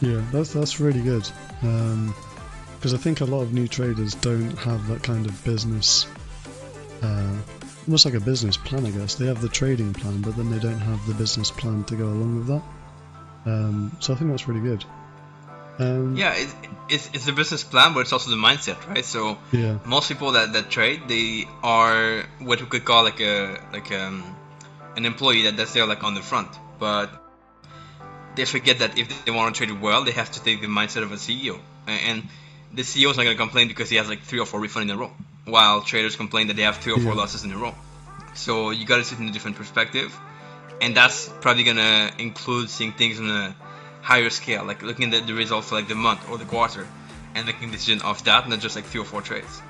Yeah, 0.01 0.23
that's 0.31 0.53
that's 0.53 0.79
really 0.79 1.01
good. 1.01 1.29
Because 1.61 2.93
um, 2.93 2.95
I 2.95 2.97
think 2.97 3.21
a 3.21 3.25
lot 3.25 3.41
of 3.41 3.53
new 3.53 3.67
traders 3.67 4.13
don't 4.15 4.55
have 4.59 4.87
that 4.87 5.03
kind 5.03 5.25
of 5.25 5.43
business 5.43 6.07
uh, 7.01 7.37
almost 7.87 8.05
like 8.05 8.15
a 8.15 8.19
business 8.19 8.57
plan, 8.57 8.85
I 8.85 8.91
guess. 8.91 9.15
They 9.15 9.27
have 9.27 9.41
the 9.41 9.49
trading 9.49 9.93
plan, 9.93 10.21
but 10.21 10.35
then 10.35 10.51
they 10.51 10.59
don't 10.59 10.79
have 10.79 11.05
the 11.07 11.13
business 11.13 11.49
plan 11.49 11.83
to 11.85 11.95
go 11.95 12.05
along 12.05 12.37
with 12.37 12.47
that. 12.47 12.63
Um, 13.45 13.95
so 13.99 14.13
I 14.13 14.17
think 14.17 14.29
that's 14.29 14.47
really 14.47 14.61
good. 14.61 14.83
Um, 15.79 16.15
yeah, 16.15 16.33
it, 16.33 16.49
it's, 16.89 17.09
it's 17.13 17.25
the 17.25 17.33
business 17.33 17.63
plan, 17.63 17.93
but 17.93 18.01
it's 18.01 18.13
also 18.13 18.31
the 18.31 18.37
mindset, 18.37 18.87
right? 18.87 19.05
So 19.05 19.37
yeah. 19.51 19.77
most 19.85 20.07
people 20.07 20.31
that, 20.31 20.53
that 20.53 20.69
trade, 20.69 21.01
they 21.07 21.45
are 21.63 22.23
what 22.39 22.61
we 22.61 22.67
could 22.67 22.85
call 22.85 23.03
like 23.03 23.21
a 23.21 23.59
like 23.71 23.91
um, 23.91 24.35
an 24.95 25.05
employee 25.05 25.43
that, 25.43 25.57
that's 25.57 25.73
there 25.73 25.85
like 25.85 26.03
on 26.03 26.15
the 26.15 26.21
front, 26.21 26.49
but 26.79 27.11
they 28.35 28.45
forget 28.45 28.79
that 28.79 28.97
if 28.97 29.25
they 29.25 29.31
want 29.31 29.55
to 29.55 29.65
trade 29.65 29.81
well, 29.81 30.03
they 30.03 30.11
have 30.11 30.31
to 30.31 30.43
take 30.43 30.61
the 30.61 30.67
mindset 30.67 31.03
of 31.03 31.11
a 31.11 31.15
CEO, 31.15 31.59
and 31.87 32.23
the 32.73 32.81
CEO 32.81 33.11
is 33.11 33.17
not 33.17 33.23
going 33.23 33.35
to 33.35 33.41
complain 33.41 33.67
because 33.67 33.89
he 33.89 33.97
has 33.97 34.09
like 34.09 34.21
three 34.21 34.39
or 34.39 34.45
four 34.45 34.59
refunds 34.59 34.83
in 34.83 34.91
a 34.91 34.97
row 34.97 35.11
while 35.45 35.81
traders 35.81 36.15
complain 36.15 36.47
that 36.47 36.55
they 36.55 36.63
have 36.63 36.77
three 36.77 36.93
or 36.93 36.99
four 36.99 37.13
yeah. 37.13 37.19
losses 37.19 37.43
in 37.43 37.51
a 37.51 37.57
row. 37.57 37.73
So 38.35 38.71
you 38.71 38.85
got 38.85 38.97
to 38.97 39.03
sit 39.03 39.19
in 39.19 39.29
a 39.29 39.31
different 39.31 39.57
perspective, 39.57 40.15
and 40.81 40.95
that's 40.95 41.29
probably 41.41 41.63
gonna 41.63 42.11
include 42.17 42.69
seeing 42.69 42.93
things 42.93 43.19
in 43.19 43.29
a 43.29 43.55
higher 44.07 44.29
scale, 44.29 44.63
like 44.63 44.81
looking 44.81 45.13
at 45.13 45.27
the 45.27 45.33
results 45.33 45.67
for 45.67 45.75
like 45.75 45.89
the 45.89 45.95
month 46.07 46.21
or 46.29 46.37
the 46.37 46.45
quarter, 46.45 46.87
and 47.35 47.45
making 47.45 47.71
decision 47.71 48.01
off 48.01 48.23
that, 48.23 48.47
not 48.47 48.59
just 48.59 48.75
like 48.77 48.85
three 48.85 49.01
or 49.01 49.09
four 49.13 49.21
trades. 49.21 49.61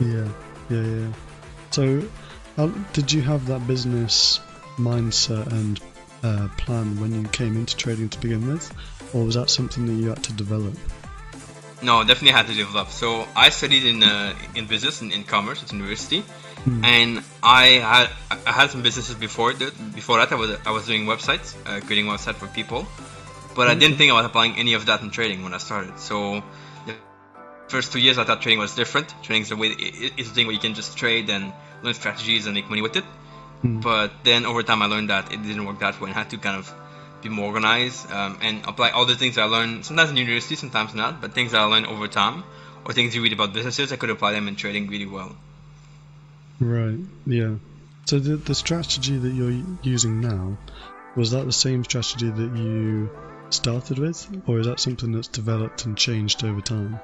Yeah, 0.00 0.28
yeah, 0.70 0.82
yeah. 0.82 1.12
So, 1.70 2.02
um, 2.56 2.86
did 2.92 3.12
you 3.12 3.22
have 3.22 3.46
that 3.46 3.66
business 3.66 4.40
mindset 4.76 5.46
and 5.50 5.80
uh, 6.22 6.48
plan 6.56 7.00
when 7.00 7.10
you 7.12 7.26
came 7.28 7.56
into 7.56 7.76
trading 7.76 8.08
to 8.10 8.20
begin 8.20 8.46
with, 8.52 8.72
or 9.12 9.24
was 9.24 9.34
that 9.34 9.50
something 9.50 9.86
that 9.86 9.94
you 9.94 10.08
had 10.10 10.22
to 10.22 10.32
develop? 10.34 10.74
No, 11.82 12.04
definitely 12.04 12.36
had 12.38 12.46
to 12.46 12.54
develop. 12.54 12.88
So 12.90 13.26
I 13.34 13.50
studied 13.50 13.84
in 13.84 14.04
uh, 14.04 14.34
in 14.54 14.66
business 14.66 15.00
and 15.02 15.12
in, 15.12 15.20
in 15.20 15.24
commerce 15.24 15.64
at 15.64 15.72
university, 15.72 16.22
mm. 16.64 16.84
and 16.84 17.24
I 17.42 17.66
had 17.92 18.08
I 18.46 18.52
had 18.52 18.70
some 18.70 18.82
businesses 18.82 19.16
before 19.16 19.52
that. 19.52 19.72
Before 19.94 20.18
that, 20.18 20.30
I 20.30 20.36
was 20.36 20.50
I 20.64 20.70
was 20.70 20.86
doing 20.86 21.06
websites, 21.06 21.48
uh, 21.66 21.80
creating 21.86 22.06
websites 22.06 22.36
for 22.36 22.46
people, 22.46 22.86
but. 23.54 23.68
I 23.68 23.74
didn't 23.74 23.96
think 23.96 24.10
about 24.12 24.24
applying 24.24 24.56
any 24.56 24.74
of 24.74 24.86
that 24.86 25.02
in 25.02 25.10
trading 25.10 25.42
when 25.42 25.54
I 25.54 25.58
started. 25.58 25.98
So 25.98 26.42
the 26.86 26.94
first 27.68 27.92
two 27.92 28.00
years, 28.00 28.18
I 28.18 28.24
thought 28.24 28.42
trading 28.42 28.58
was 28.58 28.74
different. 28.74 29.14
Trading 29.22 29.42
is 29.42 29.50
a 29.50 29.56
way 29.56 29.68
it's 29.68 30.30
a 30.30 30.34
thing 30.34 30.46
where 30.46 30.54
you 30.54 30.60
can 30.60 30.74
just 30.74 30.96
trade 30.96 31.30
and 31.30 31.52
learn 31.82 31.94
strategies 31.94 32.46
and 32.46 32.54
make 32.54 32.68
money 32.68 32.82
with 32.82 32.96
it. 32.96 33.04
Mm. 33.62 33.82
But 33.82 34.12
then 34.24 34.44
over 34.46 34.62
time, 34.62 34.82
I 34.82 34.86
learned 34.86 35.10
that 35.10 35.32
it 35.32 35.42
didn't 35.42 35.64
work 35.64 35.80
that 35.80 36.00
way, 36.00 36.10
and 36.10 36.16
I 36.16 36.20
had 36.20 36.30
to 36.30 36.38
kind 36.38 36.56
of 36.56 36.72
be 37.22 37.30
more 37.30 37.46
organized, 37.46 38.10
um, 38.12 38.38
and 38.42 38.62
apply 38.66 38.90
all 38.90 39.06
the 39.06 39.16
things 39.16 39.38
I 39.38 39.44
learned, 39.44 39.86
sometimes 39.86 40.10
in 40.10 40.16
university, 40.18 40.56
sometimes 40.56 40.94
not, 40.94 41.22
but 41.22 41.32
things 41.32 41.52
that 41.52 41.60
I 41.60 41.64
learned 41.64 41.86
over 41.86 42.06
time, 42.06 42.44
or 42.84 42.92
things 42.92 43.14
you 43.16 43.22
read 43.22 43.32
about 43.32 43.54
businesses, 43.54 43.92
I 43.92 43.96
could 43.96 44.10
apply 44.10 44.32
them 44.32 44.46
in 44.46 44.56
trading 44.56 44.88
really 44.88 45.06
well. 45.06 45.34
Right, 46.60 46.98
yeah. 47.26 47.54
So 48.04 48.18
the, 48.18 48.36
the 48.36 48.54
strategy 48.54 49.16
that 49.16 49.32
you're 49.32 49.64
using 49.82 50.20
now, 50.20 50.58
was 51.16 51.30
that 51.30 51.46
the 51.46 51.52
same 51.52 51.82
strategy 51.84 52.28
that 52.28 52.56
you 52.56 53.08
started 53.54 53.98
with, 53.98 54.26
or 54.46 54.60
is 54.60 54.66
that 54.66 54.80
something 54.80 55.12
that's 55.12 55.28
developed 55.28 55.86
and 55.86 55.96
changed 55.96 56.44
over 56.44 56.60
time? 56.60 56.98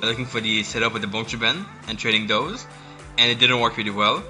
Looking 0.00 0.26
for 0.26 0.40
the 0.40 0.62
setup 0.62 0.92
with 0.92 1.02
the 1.02 1.08
Bond 1.08 1.66
and 1.88 1.98
trading 1.98 2.26
those, 2.26 2.66
and 3.18 3.30
it 3.30 3.38
didn't 3.38 3.60
work 3.60 3.76
really 3.76 3.90
well. 3.90 4.22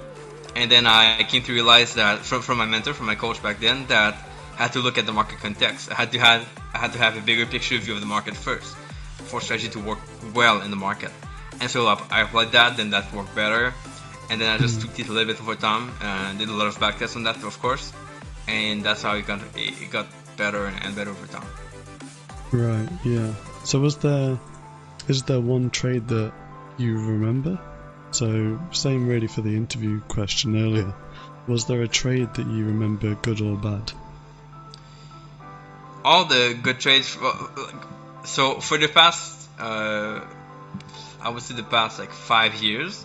And 0.55 0.69
then 0.69 0.85
I 0.85 1.23
came 1.23 1.41
to 1.43 1.53
realize 1.53 1.95
that 1.95 2.19
from, 2.19 2.41
from 2.41 2.57
my 2.57 2.65
mentor, 2.65 2.93
from 2.93 3.07
my 3.07 3.15
coach 3.15 3.41
back 3.41 3.59
then, 3.59 3.87
that 3.87 4.15
I 4.57 4.63
had 4.63 4.73
to 4.73 4.79
look 4.79 4.97
at 4.97 5.05
the 5.05 5.13
market 5.13 5.39
context. 5.39 5.91
I 5.91 5.95
had 5.95 6.11
to 6.11 6.19
have 6.19 6.47
I 6.73 6.77
had 6.77 6.93
to 6.93 6.99
have 6.99 7.17
a 7.17 7.21
bigger 7.21 7.45
picture 7.45 7.77
view 7.77 7.93
of 7.93 8.01
the 8.01 8.05
market 8.05 8.35
first 8.35 8.75
for 9.29 9.41
strategy 9.41 9.69
to 9.69 9.79
work 9.79 9.99
well 10.33 10.61
in 10.61 10.69
the 10.69 10.75
market. 10.75 11.11
And 11.59 11.69
so 11.69 11.87
I 11.87 12.21
applied 12.21 12.51
that, 12.51 12.77
then 12.77 12.89
that 12.91 13.11
worked 13.13 13.33
better, 13.35 13.73
and 14.29 14.41
then 14.41 14.49
I 14.49 14.57
just 14.57 14.75
hmm. 14.75 14.81
tweaked 14.81 14.99
it 14.99 15.09
a 15.09 15.11
little 15.11 15.33
bit 15.33 15.41
over 15.41 15.55
time 15.55 15.91
and 16.01 16.39
did 16.39 16.49
a 16.49 16.53
lot 16.53 16.67
of 16.67 16.77
backtests 16.77 17.15
on 17.15 17.23
that, 17.23 17.43
of 17.43 17.59
course, 17.61 17.93
and 18.47 18.83
that's 18.83 19.01
how 19.01 19.15
it 19.15 19.25
got 19.25 19.41
it 19.55 19.89
got 19.91 20.07
better 20.37 20.65
and 20.65 20.95
better 20.95 21.11
over 21.11 21.27
time. 21.27 21.47
Right. 22.51 22.89
Yeah. 23.03 23.33
So 23.63 23.79
was 23.79 23.97
there 23.97 24.37
is 25.07 25.23
there 25.23 25.39
one 25.39 25.69
trade 25.69 26.07
that 26.09 26.33
you 26.77 26.97
remember? 26.97 27.59
So 28.11 28.59
same 28.71 29.07
really 29.07 29.27
for 29.27 29.41
the 29.41 29.55
interview 29.55 29.99
question 30.01 30.55
earlier. 30.55 30.93
Was 31.47 31.65
there 31.65 31.81
a 31.81 31.87
trade 31.87 32.33
that 32.35 32.47
you 32.47 32.65
remember 32.65 33.15
good 33.15 33.41
or 33.41 33.57
bad? 33.57 33.91
All 36.05 36.25
the 36.25 36.57
good 36.61 36.79
trades. 36.79 37.17
So 38.25 38.59
for 38.59 38.77
the 38.77 38.87
past, 38.87 39.49
uh, 39.59 40.21
I 41.21 41.29
would 41.29 41.41
say 41.41 41.55
the 41.55 41.63
past 41.63 41.99
like 41.99 42.11
five 42.11 42.55
years, 42.55 43.03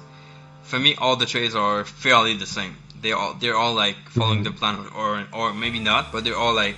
for 0.62 0.78
me 0.78 0.94
all 0.96 1.16
the 1.16 1.26
trades 1.26 1.54
are 1.54 1.84
fairly 1.84 2.36
the 2.36 2.46
same. 2.46 2.76
They 3.00 3.12
all 3.12 3.34
they're 3.34 3.56
all 3.56 3.74
like 3.74 3.96
following 4.10 4.44
mm-hmm. 4.44 4.52
the 4.52 4.58
plan, 4.58 4.86
or 4.94 5.26
or 5.32 5.54
maybe 5.54 5.80
not, 5.80 6.12
but 6.12 6.24
they're 6.24 6.36
all 6.36 6.54
like 6.54 6.76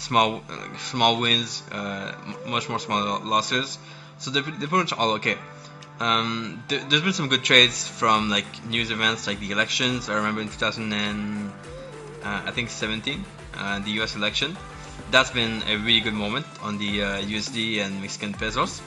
small 0.00 0.42
small 0.78 1.20
wins, 1.20 1.62
uh, 1.70 2.14
much 2.46 2.68
more 2.68 2.78
small 2.78 3.20
losses. 3.20 3.78
So 4.18 4.30
they're, 4.30 4.42
they're 4.42 4.68
pretty 4.68 4.84
much 4.84 4.92
all 4.92 5.12
okay. 5.12 5.38
Um, 6.00 6.62
th- 6.68 6.82
there's 6.88 7.02
been 7.02 7.12
some 7.12 7.28
good 7.28 7.44
trades 7.44 7.86
from 7.86 8.30
like 8.30 8.46
news 8.66 8.90
events 8.90 9.26
like 9.26 9.38
the 9.38 9.50
elections. 9.52 10.08
I 10.08 10.16
remember 10.16 10.40
in 10.40 10.48
2000 10.48 10.92
and 10.92 11.52
uh, 12.22 12.42
I 12.46 12.50
think 12.50 12.70
17, 12.70 13.24
uh, 13.54 13.78
the 13.80 13.90
U.S. 14.02 14.16
election. 14.16 14.56
That's 15.10 15.30
been 15.30 15.62
a 15.68 15.76
really 15.76 16.00
good 16.00 16.14
moment 16.14 16.46
on 16.62 16.78
the 16.78 17.02
uh, 17.02 17.20
USD 17.22 17.80
and 17.80 18.00
Mexican 18.00 18.32
pesos. 18.32 18.80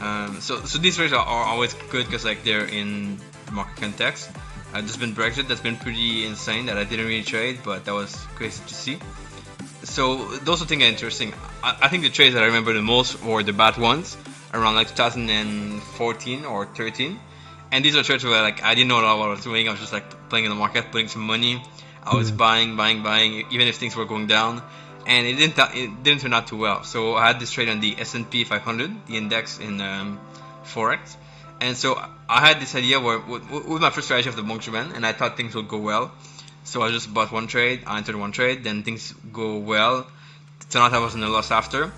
Um, 0.00 0.40
so 0.40 0.64
so 0.64 0.78
these 0.78 0.96
trades 0.96 1.12
are, 1.12 1.24
are 1.24 1.44
always 1.44 1.74
good 1.90 2.06
because 2.06 2.24
like 2.24 2.44
they're 2.44 2.66
in 2.66 3.18
market 3.52 3.76
context. 3.80 4.30
Uh, 4.72 4.80
there's 4.80 4.96
been 4.96 5.14
Brexit 5.14 5.48
that's 5.48 5.60
been 5.60 5.76
pretty 5.76 6.26
insane 6.26 6.66
that 6.66 6.76
I 6.76 6.84
didn't 6.84 7.06
really 7.06 7.22
trade, 7.24 7.60
but 7.64 7.84
that 7.86 7.94
was 7.94 8.14
crazy 8.36 8.62
to 8.66 8.74
see. 8.74 8.98
So 9.88 10.36
those 10.38 10.62
are 10.62 10.66
things 10.66 10.82
are 10.82 10.86
interesting. 10.86 11.32
I, 11.62 11.76
I 11.82 11.88
think 11.88 12.02
the 12.02 12.10
trades 12.10 12.34
that 12.34 12.42
I 12.42 12.46
remember 12.46 12.72
the 12.72 12.82
most 12.82 13.22
were 13.22 13.42
the 13.42 13.52
bad 13.52 13.78
ones 13.78 14.16
around 14.52 14.74
like 14.74 14.88
2014 14.88 16.44
or 16.44 16.66
13. 16.66 17.18
And 17.72 17.84
these 17.84 17.96
are 17.96 18.02
trades 18.02 18.24
where 18.24 18.42
like 18.42 18.62
I 18.62 18.74
didn't 18.74 18.88
know 18.88 18.96
what 18.96 19.04
I 19.04 19.28
was 19.28 19.42
doing. 19.42 19.66
I 19.68 19.72
was 19.72 19.80
just 19.80 19.92
like 19.92 20.28
playing 20.28 20.44
in 20.44 20.50
the 20.50 20.56
market, 20.56 20.92
putting 20.92 21.08
some 21.08 21.22
money. 21.22 21.62
I 22.04 22.14
was 22.14 22.30
buying, 22.30 22.76
buying, 22.76 23.02
buying, 23.02 23.46
even 23.50 23.66
if 23.66 23.76
things 23.76 23.96
were 23.96 24.04
going 24.04 24.26
down. 24.26 24.62
And 25.06 25.26
it 25.26 25.36
didn't 25.36 25.58
it 25.74 26.02
didn't 26.02 26.20
turn 26.20 26.34
out 26.34 26.46
too 26.46 26.58
well. 26.58 26.84
So 26.84 27.14
I 27.14 27.26
had 27.26 27.40
this 27.40 27.50
trade 27.50 27.68
on 27.68 27.80
the 27.80 27.96
S&P 27.98 28.44
500, 28.44 29.06
the 29.06 29.16
index 29.16 29.58
in 29.58 29.80
um, 29.80 30.20
forex. 30.64 31.16
And 31.60 31.76
so 31.76 32.00
I 32.28 32.46
had 32.46 32.60
this 32.60 32.74
idea 32.74 33.00
where 33.00 33.18
with, 33.18 33.50
with 33.50 33.82
my 33.82 33.90
first 33.90 34.06
strategy 34.06 34.28
of 34.28 34.36
the 34.36 34.42
Bonk 34.42 34.94
and 34.94 35.04
I 35.04 35.12
thought 35.12 35.36
things 35.36 35.54
would 35.54 35.68
go 35.68 35.78
well. 35.78 36.12
So 36.68 36.82
I 36.82 36.90
just 36.90 37.12
bought 37.12 37.32
one 37.32 37.46
trade, 37.46 37.82
I 37.86 37.98
entered 37.98 38.16
one 38.16 38.32
trade, 38.32 38.62
then 38.62 38.82
things 38.82 39.14
go 39.32 39.56
well. 39.56 40.06
Out 40.74 40.92
I 40.92 40.98
was 40.98 41.14
in 41.14 41.22
a 41.22 41.28
loss 41.28 41.50
after. 41.50 41.90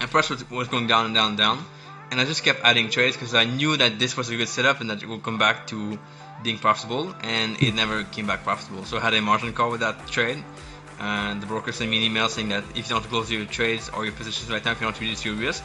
And 0.00 0.10
price 0.10 0.28
was, 0.30 0.42
going 0.68 0.88
down 0.88 1.06
and 1.06 1.14
down 1.14 1.28
and 1.30 1.38
down 1.38 1.64
and 2.10 2.20
I 2.20 2.24
just 2.24 2.42
kept 2.42 2.60
adding 2.64 2.90
trades 2.90 3.16
because 3.16 3.34
I 3.34 3.44
knew 3.44 3.76
that 3.76 3.98
this 3.98 4.16
was 4.16 4.28
a 4.30 4.36
good 4.36 4.48
setup 4.48 4.80
and 4.80 4.90
that 4.90 5.02
it 5.02 5.08
would 5.08 5.22
come 5.22 5.38
back 5.38 5.68
to 5.68 5.98
being 6.42 6.58
profitable, 6.58 7.14
and 7.22 7.62
it 7.62 7.74
never 7.74 8.02
came 8.04 8.26
back 8.26 8.42
profitable. 8.42 8.84
So 8.84 8.96
I 8.96 9.00
had 9.00 9.14
a 9.14 9.20
margin 9.20 9.52
call 9.52 9.70
with 9.70 9.80
that 9.80 10.06
trade, 10.08 10.42
and 10.98 11.40
the 11.40 11.46
broker 11.46 11.70
sent 11.70 11.90
me 11.90 11.98
an 11.98 12.04
email 12.04 12.28
saying 12.28 12.48
that 12.48 12.64
if 12.70 12.88
you 12.88 12.94
don't 12.94 13.04
close 13.04 13.30
your 13.30 13.44
trades 13.44 13.90
or 13.90 14.04
your 14.04 14.14
positions 14.14 14.50
right 14.50 14.64
now, 14.64 14.72
if 14.72 14.80
you 14.80 14.90
to 14.90 15.00
reduce 15.00 15.24
your 15.24 15.34
risk, 15.34 15.62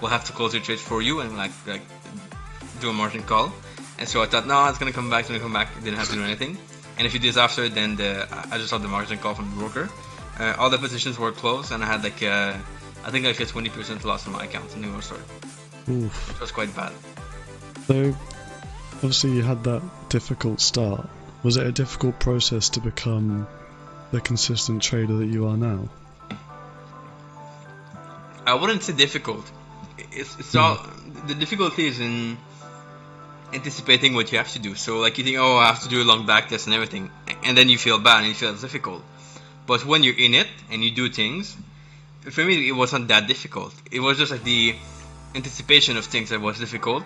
we'll 0.00 0.10
have 0.10 0.24
to 0.26 0.32
close 0.32 0.52
your 0.54 0.62
trades 0.62 0.82
for 0.82 1.02
you 1.02 1.20
and 1.20 1.36
like 1.36 1.52
like 1.66 1.82
do 2.80 2.90
a 2.90 2.92
margin 2.92 3.22
call. 3.22 3.52
And 3.98 4.08
so 4.08 4.22
I 4.22 4.26
thought, 4.26 4.46
no, 4.46 4.68
it's 4.68 4.78
gonna 4.78 4.92
come 4.92 5.10
back, 5.10 5.20
it's 5.20 5.30
gonna 5.30 5.40
come 5.40 5.52
back. 5.52 5.74
Didn't 5.82 5.98
have 5.98 6.08
to 6.08 6.14
do 6.14 6.22
anything. 6.22 6.56
And 6.98 7.06
a 7.06 7.10
few 7.10 7.20
days 7.20 7.36
after, 7.36 7.68
then 7.68 7.96
the, 7.96 8.26
I 8.50 8.58
just 8.58 8.70
saw 8.70 8.78
the 8.78 8.88
margin 8.88 9.18
call 9.18 9.34
from 9.34 9.50
the 9.50 9.56
broker. 9.56 9.88
Uh, 10.38 10.54
all 10.58 10.70
the 10.70 10.78
positions 10.78 11.18
were 11.18 11.32
closed, 11.32 11.72
and 11.72 11.82
I 11.82 11.86
had 11.86 12.02
like 12.02 12.22
uh, 12.22 12.56
I 13.04 13.10
think 13.10 13.24
like 13.24 13.40
a 13.40 13.44
20% 13.44 14.04
loss 14.04 14.26
on 14.26 14.32
my 14.32 14.44
account, 14.44 14.74
and 14.74 14.84
it 14.84 14.94
was 14.94 15.06
sorry. 15.06 15.22
Oof. 15.88 16.30
It 16.30 16.40
was 16.40 16.50
quite 16.50 16.74
bad. 16.74 16.92
So, 17.86 18.14
obviously, 18.96 19.32
you 19.32 19.42
had 19.42 19.64
that 19.64 19.82
difficult 20.08 20.60
start. 20.60 21.08
Was 21.42 21.56
it 21.56 21.66
a 21.66 21.72
difficult 21.72 22.18
process 22.18 22.68
to 22.70 22.80
become 22.80 23.46
the 24.10 24.20
consistent 24.20 24.82
trader 24.82 25.16
that 25.18 25.26
you 25.26 25.46
are 25.46 25.56
now? 25.56 25.88
I 28.46 28.54
wouldn't 28.54 28.82
say 28.82 28.92
difficult. 28.92 29.50
It's, 30.12 30.38
it's 30.38 30.54
mm. 30.54 30.60
all 30.60 30.86
the 31.26 31.34
difficulty 31.34 31.86
is 31.86 32.00
in 32.00 32.38
anticipating 33.52 34.14
what 34.14 34.30
you 34.32 34.38
have 34.38 34.52
to 34.52 34.58
do. 34.58 34.74
So, 34.74 34.98
like 34.98 35.18
you 35.18 35.24
think, 35.24 35.38
oh, 35.38 35.56
I 35.56 35.66
have 35.66 35.82
to 35.82 35.88
do 35.88 36.02
a 36.02 36.04
long 36.04 36.26
back 36.26 36.48
test 36.48 36.66
and 36.66 36.74
everything, 36.74 37.10
and 37.44 37.56
then 37.56 37.68
you 37.68 37.78
feel 37.78 37.98
bad 37.98 38.18
and 38.18 38.28
you 38.28 38.34
feel 38.34 38.52
it's 38.52 38.62
difficult. 38.62 39.02
But 39.66 39.84
when 39.84 40.02
you're 40.02 40.18
in 40.18 40.34
it 40.34 40.48
and 40.70 40.82
you 40.82 40.90
do 40.90 41.08
things, 41.08 41.56
for 42.30 42.44
me, 42.44 42.68
it 42.68 42.72
wasn't 42.72 43.08
that 43.08 43.26
difficult. 43.26 43.74
It 43.90 44.00
was 44.00 44.18
just 44.18 44.32
like 44.32 44.44
the 44.44 44.74
anticipation 45.34 45.96
of 45.96 46.04
things 46.04 46.30
that 46.30 46.40
was 46.40 46.58
difficult, 46.58 47.04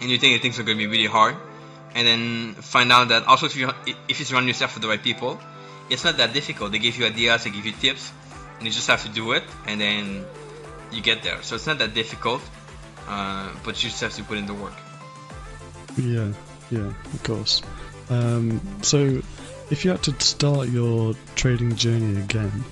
and 0.00 0.10
you 0.10 0.18
think 0.18 0.34
that 0.34 0.42
things 0.42 0.58
are 0.58 0.62
going 0.62 0.78
to 0.78 0.84
be 0.84 0.90
really 0.90 1.06
hard, 1.06 1.36
and 1.94 2.06
then 2.06 2.54
find 2.54 2.90
out 2.92 3.08
that 3.08 3.26
also 3.26 3.46
if 3.46 3.56
you 3.56 3.70
if 4.08 4.18
you 4.18 4.24
surround 4.24 4.46
yourself 4.46 4.74
with 4.74 4.82
the 4.82 4.88
right 4.88 5.02
people, 5.02 5.40
it's 5.90 6.04
not 6.04 6.16
that 6.18 6.32
difficult. 6.32 6.72
They 6.72 6.78
give 6.78 6.98
you 6.98 7.06
ideas, 7.06 7.44
they 7.44 7.50
give 7.50 7.66
you 7.66 7.72
tips, 7.72 8.12
and 8.58 8.66
you 8.66 8.72
just 8.72 8.88
have 8.88 9.02
to 9.04 9.08
do 9.08 9.32
it, 9.32 9.44
and 9.66 9.80
then 9.80 10.24
you 10.90 11.02
get 11.02 11.22
there. 11.22 11.42
So 11.42 11.54
it's 11.56 11.66
not 11.66 11.78
that 11.78 11.94
difficult, 11.94 12.42
uh, 13.08 13.50
but 13.64 13.82
you 13.82 13.90
just 13.90 14.00
have 14.02 14.14
to 14.14 14.24
put 14.24 14.38
in 14.38 14.46
the 14.46 14.54
work. 14.54 14.74
Yeah, 15.96 16.32
yeah, 16.70 16.92
of 17.12 17.22
course. 17.22 17.62
Um, 18.10 18.60
so, 18.82 19.20
if 19.70 19.84
you 19.84 19.90
had 19.90 20.02
to 20.04 20.20
start 20.20 20.68
your 20.68 21.14
trading 21.34 21.74
journey 21.76 22.20
again, 22.20 22.64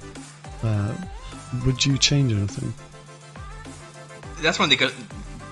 uh, 0.62 0.94
would 1.64 1.84
you 1.84 1.98
change 1.98 2.32
anything? 2.32 2.74
that's 4.42 4.58
one 4.58 4.70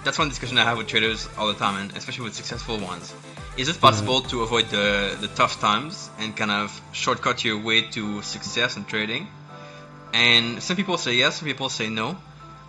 that's 0.04 0.18
one 0.18 0.28
discussion 0.28 0.58
I 0.58 0.64
have 0.64 0.78
with 0.78 0.86
traders 0.86 1.28
all 1.36 1.48
the 1.48 1.54
time, 1.54 1.76
and 1.80 1.96
especially 1.96 2.24
with 2.24 2.34
successful 2.34 2.78
ones. 2.78 3.12
Is 3.56 3.68
it 3.68 3.80
possible 3.80 4.20
to 4.22 4.42
avoid 4.42 4.68
the 4.70 5.16
the 5.20 5.28
tough 5.28 5.60
times 5.60 6.10
and 6.18 6.36
kind 6.36 6.50
of 6.50 6.80
shortcut 6.92 7.44
your 7.44 7.58
way 7.62 7.82
to 7.82 8.22
success 8.22 8.76
in 8.76 8.84
trading? 8.84 9.26
And 10.14 10.62
some 10.62 10.76
people 10.76 10.96
say 10.96 11.14
yes, 11.16 11.36
some 11.36 11.48
people 11.48 11.68
say 11.68 11.88
no. 11.88 12.16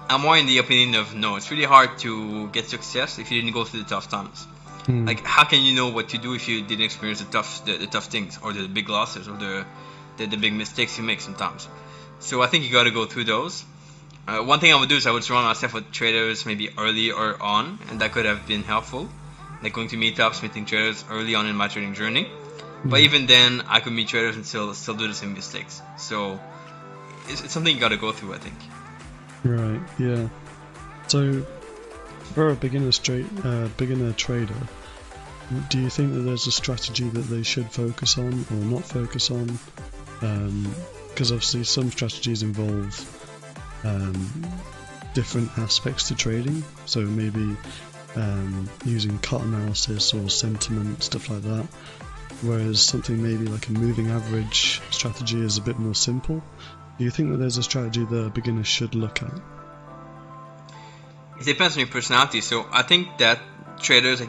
I'm 0.09 0.21
more 0.21 0.35
in 0.37 0.47
the 0.47 0.57
opinion 0.57 0.95
of 0.95 1.15
no. 1.15 1.35
It's 1.35 1.51
really 1.51 1.65
hard 1.65 1.99
to 1.99 2.47
get 2.49 2.67
success 2.67 3.19
if 3.19 3.31
you 3.31 3.41
didn't 3.41 3.53
go 3.53 3.63
through 3.63 3.83
the 3.83 3.89
tough 3.89 4.09
times. 4.09 4.47
Hmm. 4.89 5.05
Like, 5.05 5.23
how 5.23 5.43
can 5.43 5.61
you 5.63 5.75
know 5.75 5.89
what 5.89 6.09
to 6.09 6.17
do 6.17 6.33
if 6.33 6.47
you 6.47 6.61
didn't 6.63 6.85
experience 6.85 7.19
the 7.21 7.31
tough 7.31 7.63
the, 7.65 7.77
the 7.77 7.87
tough 7.87 8.05
things 8.05 8.39
or 8.41 8.53
the 8.53 8.67
big 8.67 8.89
losses 8.89 9.27
or 9.27 9.37
the, 9.37 9.65
the 10.17 10.25
the 10.25 10.37
big 10.37 10.53
mistakes 10.53 10.97
you 10.97 11.03
make 11.03 11.21
sometimes? 11.21 11.67
So 12.19 12.41
I 12.41 12.47
think 12.47 12.63
you 12.63 12.71
got 12.71 12.85
to 12.85 12.91
go 12.91 13.05
through 13.05 13.25
those 13.25 13.65
uh, 14.29 14.43
one 14.43 14.59
thing 14.59 14.71
I 14.71 14.79
would 14.79 14.89
do 14.89 14.95
is 14.95 15.07
I 15.07 15.11
would 15.11 15.23
surround 15.23 15.45
myself 15.45 15.73
with 15.73 15.91
traders 15.91 16.45
maybe 16.45 16.69
early 16.77 17.11
or 17.11 17.41
on, 17.41 17.79
and 17.89 18.01
that 18.01 18.11
could 18.11 18.25
have 18.25 18.45
been 18.45 18.61
helpful. 18.61 19.09
Like 19.63 19.73
going 19.73 19.87
to 19.89 19.97
meetups, 19.97 20.43
meeting 20.43 20.65
traders 20.65 21.03
early 21.09 21.33
on 21.33 21.47
in 21.47 21.55
my 21.55 21.67
trading 21.67 21.95
journey. 21.95 22.29
But 22.85 23.01
even 23.01 23.25
then, 23.25 23.63
I 23.67 23.79
could 23.79 23.91
meet 23.91 24.07
traders 24.07 24.35
and 24.35 24.45
still 24.45 24.73
still 24.73 24.93
do 24.93 25.07
the 25.07 25.15
same 25.15 25.33
mistakes. 25.33 25.81
So 25.97 26.39
it's, 27.27 27.43
it's 27.43 27.53
something 27.53 27.73
you 27.73 27.81
got 27.81 27.89
to 27.89 27.97
go 27.97 28.11
through, 28.11 28.33
I 28.33 28.37
think. 28.37 28.55
Right. 29.43 29.81
Yeah. 29.97 30.29
So 31.07 31.41
for 32.35 32.49
a 32.49 32.55
beginner 32.55 32.91
straight 32.91 33.25
uh, 33.43 33.67
beginner 33.77 34.13
trader, 34.13 34.61
do 35.69 35.79
you 35.79 35.89
think 35.89 36.13
that 36.13 36.21
there's 36.21 36.47
a 36.47 36.51
strategy 36.51 37.09
that 37.09 37.21
they 37.21 37.43
should 37.43 37.71
focus 37.71 38.17
on 38.17 38.45
or 38.51 38.65
not 38.65 38.85
focus 38.85 39.31
on? 39.31 39.47
Because 40.19 41.31
um, 41.31 41.35
obviously 41.35 41.63
some 41.63 41.89
strategies 41.91 42.43
involve 42.43 43.83
um, 43.83 44.47
different 45.13 45.49
aspects 45.57 46.09
to 46.09 46.15
trading. 46.15 46.63
So 46.85 47.01
maybe 47.01 47.55
um, 48.15 48.69
using 48.85 49.17
cut 49.19 49.41
analysis 49.41 50.13
or 50.13 50.29
sentiment, 50.29 51.03
stuff 51.03 51.29
like 51.29 51.41
that. 51.43 51.67
Whereas 52.41 52.81
something 52.81 53.21
maybe 53.21 53.47
like 53.47 53.67
a 53.67 53.71
moving 53.73 54.09
average 54.09 54.81
strategy 54.91 55.41
is 55.41 55.57
a 55.57 55.61
bit 55.61 55.77
more 55.79 55.95
simple. 55.95 56.43
Do 56.97 57.03
you 57.03 57.11
think 57.11 57.31
that 57.31 57.37
there's 57.37 57.57
a 57.57 57.63
strategy 57.63 58.05
that 58.05 58.25
a 58.25 58.29
beginner 58.29 58.63
should 58.63 58.93
look 58.93 59.23
at? 59.23 59.33
It 61.39 61.45
depends 61.45 61.75
on 61.75 61.79
your 61.79 61.87
personality. 61.87 62.41
So 62.41 62.67
I 62.71 62.83
think 62.83 63.17
that 63.17 63.39
traders, 63.81 64.21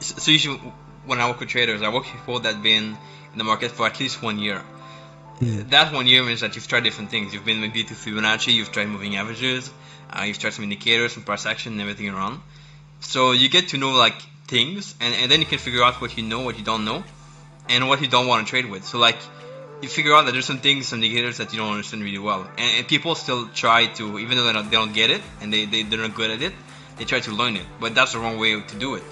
so 0.00 0.30
usually 0.30 0.58
when 1.06 1.20
I 1.20 1.28
work 1.28 1.40
with 1.40 1.48
traders, 1.48 1.82
I 1.82 1.88
work 1.88 2.04
with 2.04 2.12
people 2.12 2.40
that 2.40 2.54
have 2.54 2.62
been 2.62 2.96
in 3.32 3.38
the 3.38 3.44
market 3.44 3.70
for 3.70 3.86
at 3.86 3.98
least 3.98 4.22
one 4.22 4.38
year. 4.38 4.62
Mm. 5.40 5.70
That 5.70 5.92
one 5.92 6.06
year 6.06 6.22
means 6.24 6.40
that 6.40 6.54
you've 6.56 6.66
tried 6.66 6.84
different 6.84 7.10
things. 7.10 7.32
You've 7.32 7.44
been 7.44 7.60
maybe 7.60 7.84
to 7.84 7.94
Fibonacci, 7.94 8.52
you've 8.52 8.72
tried 8.72 8.88
moving 8.88 9.16
averages, 9.16 9.70
uh, 10.10 10.22
you've 10.22 10.38
tried 10.38 10.52
some 10.52 10.64
indicators, 10.64 11.12
some 11.12 11.22
price 11.22 11.46
action, 11.46 11.72
and 11.72 11.80
everything 11.80 12.08
around. 12.08 12.40
So 13.00 13.32
you 13.32 13.48
get 13.48 13.68
to 13.68 13.78
know 13.78 13.92
like 13.92 14.20
things, 14.46 14.94
and, 15.00 15.14
and 15.14 15.30
then 15.30 15.40
you 15.40 15.46
can 15.46 15.58
figure 15.58 15.82
out 15.82 16.00
what 16.00 16.16
you 16.16 16.24
know, 16.24 16.40
what 16.40 16.58
you 16.58 16.64
don't 16.64 16.84
know, 16.84 17.04
and 17.68 17.88
what 17.88 18.00
you 18.00 18.08
don't 18.08 18.26
want 18.26 18.46
to 18.46 18.50
trade 18.50 18.66
with. 18.66 18.84
So 18.84 18.98
like 18.98 19.18
you 19.80 19.88
figure 19.88 20.14
out 20.14 20.24
that 20.24 20.32
there's 20.32 20.46
some 20.46 20.58
things, 20.58 20.88
some 20.88 21.02
indicators 21.02 21.36
that 21.36 21.52
you 21.52 21.58
don't 21.58 21.70
understand 21.70 22.02
really 22.02 22.18
well, 22.18 22.42
and, 22.58 22.78
and 22.78 22.88
people 22.88 23.14
still 23.14 23.48
try 23.48 23.86
to, 23.86 24.18
even 24.18 24.36
though 24.36 24.44
they 24.44 24.52
don't, 24.52 24.70
they 24.70 24.76
don't 24.76 24.92
get 24.92 25.10
it 25.10 25.22
and 25.40 25.52
they, 25.52 25.66
they 25.66 25.84
they're 25.84 26.00
not 26.00 26.14
good 26.14 26.30
at 26.30 26.42
it, 26.42 26.52
they 26.96 27.04
try 27.04 27.20
to 27.20 27.30
learn 27.30 27.56
it. 27.56 27.66
But 27.78 27.94
that's 27.94 28.12
the 28.12 28.18
wrong 28.18 28.38
way 28.38 28.60
to 28.60 28.76
do 28.76 28.96
it. 28.96 29.04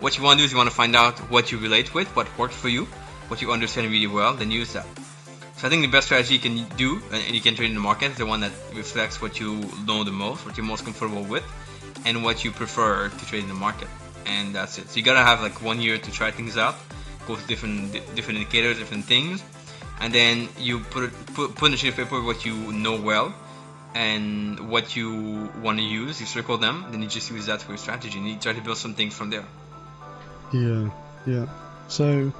What 0.00 0.16
you 0.16 0.24
want 0.24 0.38
to 0.38 0.42
do 0.42 0.46
is 0.46 0.50
you 0.50 0.56
want 0.56 0.70
to 0.70 0.74
find 0.74 0.96
out 0.96 1.18
what 1.30 1.52
you 1.52 1.58
relate 1.58 1.94
with, 1.94 2.08
what 2.16 2.26
works 2.38 2.56
for 2.56 2.70
you, 2.70 2.86
what 3.28 3.42
you 3.42 3.52
understand 3.52 3.90
really 3.90 4.06
well, 4.06 4.32
then 4.34 4.50
use 4.50 4.72
that. 4.72 4.86
So 5.58 5.66
I 5.66 5.70
think 5.70 5.82
the 5.82 5.88
best 5.88 6.06
strategy 6.06 6.34
you 6.34 6.40
can 6.40 6.64
do 6.78 7.02
and 7.12 7.34
you 7.34 7.42
can 7.42 7.54
trade 7.54 7.68
in 7.68 7.74
the 7.74 7.82
market 7.82 8.12
is 8.12 8.16
the 8.16 8.24
one 8.24 8.40
that 8.40 8.52
reflects 8.74 9.20
what 9.20 9.38
you 9.38 9.60
know 9.86 10.02
the 10.04 10.10
most, 10.10 10.46
what 10.46 10.56
you're 10.56 10.64
most 10.64 10.84
comfortable 10.84 11.22
with, 11.22 11.44
and 12.06 12.24
what 12.24 12.44
you 12.44 12.50
prefer 12.50 13.10
to 13.10 13.26
trade 13.26 13.42
in 13.42 13.48
the 13.48 13.54
market. 13.54 13.88
And 14.24 14.54
that's 14.54 14.78
it. 14.78 14.88
So 14.88 14.96
you 14.96 15.02
gotta 15.02 15.20
have 15.20 15.42
like 15.42 15.62
one 15.62 15.82
year 15.82 15.98
to 15.98 16.10
try 16.10 16.30
things 16.30 16.56
out, 16.56 16.76
go 17.26 17.36
to 17.36 17.46
different 17.46 17.92
different 18.14 18.38
indicators, 18.38 18.78
different 18.78 19.04
things, 19.04 19.42
and 20.00 20.14
then 20.14 20.48
you 20.58 20.80
put 20.80 21.12
put 21.34 21.54
put 21.56 21.68
in 21.68 21.74
a 21.74 21.76
sheet 21.76 21.88
of 21.88 21.96
paper 21.96 22.22
what 22.22 22.46
you 22.46 22.54
know 22.72 22.98
well 22.98 23.34
and 23.94 24.70
what 24.70 24.96
you 24.96 25.50
want 25.60 25.76
to 25.78 25.84
use. 25.84 26.20
You 26.20 26.26
circle 26.26 26.56
them, 26.56 26.86
then 26.90 27.02
you 27.02 27.08
just 27.08 27.30
use 27.30 27.46
that 27.46 27.60
for 27.60 27.72
your 27.72 27.78
strategy, 27.78 28.16
and 28.16 28.26
you 28.26 28.36
try 28.38 28.54
to 28.54 28.62
build 28.62 28.78
some 28.78 28.94
things 28.94 29.14
from 29.14 29.28
there. 29.28 29.44
Yeah, 30.52 30.90
yeah. 31.26 31.46
So, 31.88 32.32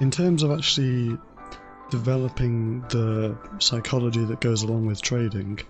in 0.00 0.10
terms 0.10 0.42
of 0.42 0.50
actually 0.52 1.18
developing 1.90 2.82
the 2.82 3.36
psychology 3.58 4.24
that 4.24 4.40
goes 4.40 4.62
along 4.62 4.86
with 4.86 5.02
trading, 5.02 5.60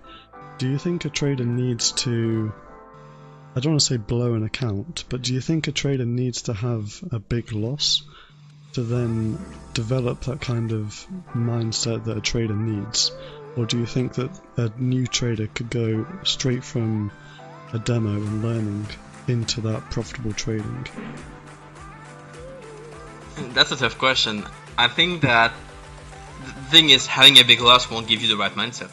do 0.58 0.68
you 0.68 0.78
think 0.78 1.04
a 1.04 1.10
trader 1.10 1.44
needs 1.44 1.92
to 1.92 2.52
I 3.56 3.58
don't 3.58 3.72
want 3.72 3.80
to 3.80 3.86
say 3.86 3.96
blow 3.96 4.34
an 4.34 4.44
account, 4.44 5.04
but 5.08 5.22
do 5.22 5.34
you 5.34 5.40
think 5.40 5.66
a 5.66 5.72
trader 5.72 6.06
needs 6.06 6.42
to 6.42 6.54
have 6.54 7.02
a 7.10 7.18
big 7.18 7.52
loss 7.52 8.04
to 8.74 8.82
then 8.82 9.44
develop 9.74 10.20
that 10.22 10.40
kind 10.40 10.70
of 10.70 11.04
mindset 11.34 12.04
that 12.04 12.16
a 12.16 12.20
trader 12.20 12.54
needs? 12.54 13.10
Or 13.56 13.66
do 13.66 13.76
you 13.76 13.86
think 13.86 14.14
that 14.14 14.30
a 14.56 14.70
new 14.78 15.08
trader 15.08 15.48
could 15.48 15.68
go 15.68 16.06
straight 16.22 16.62
from 16.62 17.10
a 17.72 17.80
demo 17.80 18.10
and 18.10 18.42
learning 18.42 18.86
into 19.26 19.62
that 19.62 19.90
profitable 19.90 20.32
trading? 20.32 20.86
That's 23.54 23.72
a 23.72 23.76
tough 23.76 23.98
question. 23.98 24.44
I 24.78 24.88
think 24.88 25.22
that 25.22 25.52
the 26.44 26.70
thing 26.70 26.90
is 26.90 27.06
having 27.06 27.38
a 27.38 27.44
big 27.44 27.60
loss 27.60 27.90
won't 27.90 28.06
give 28.06 28.22
you 28.22 28.28
the 28.28 28.36
right 28.36 28.52
mindset. 28.52 28.90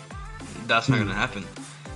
That's 0.68 0.90
not 0.90 0.98
mm. 0.98 1.08
gonna 1.08 1.14
happen. 1.14 1.46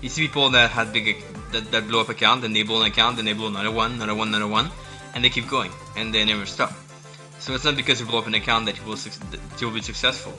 You 0.02 0.10
see 0.10 0.28
people 0.28 0.50
that 0.52 0.72
had 0.72 0.94
big 0.94 1.24
that, 1.52 1.72
that 1.72 1.88
blow 1.88 2.02
up 2.02 2.10
account, 2.10 2.42
then 2.42 2.54
they 2.54 2.64
blow 2.64 2.82
an 2.82 2.88
account, 2.88 3.18
then 3.18 3.26
they 3.26 3.34
blow 3.34 3.48
another 3.48 3.72
one, 3.72 3.94
another 3.94 4.16
one, 4.16 4.30
another 4.30 4.48
one, 4.48 4.70
and 5.14 5.24
they 5.24 5.30
keep 5.30 5.48
going, 5.48 5.72
and 5.96 6.14
they 6.14 6.24
never 6.26 6.46
stop. 6.46 6.74
So 7.40 7.54
it's 7.54 7.66
not 7.66 7.76
because 7.76 8.00
you 8.00 8.06
blow 8.06 8.20
up 8.20 8.28
an 8.28 8.36
account 8.36 8.68
that 8.68 8.78
you 8.78 8.86
will, 8.86 8.96
that 8.96 9.40
you 9.60 9.68
will 9.68 9.74
be 9.74 9.82
successful. 9.82 10.34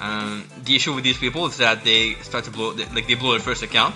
Um, 0.00 0.44
the 0.64 0.76
issue 0.76 0.94
with 0.94 1.04
these 1.04 1.18
people 1.18 1.46
is 1.46 1.56
that 1.56 1.82
they 1.82 2.14
start 2.14 2.44
to 2.44 2.50
blow, 2.50 2.72
like 2.94 3.06
they 3.06 3.14
blow 3.14 3.32
their 3.32 3.40
first 3.40 3.62
account, 3.62 3.94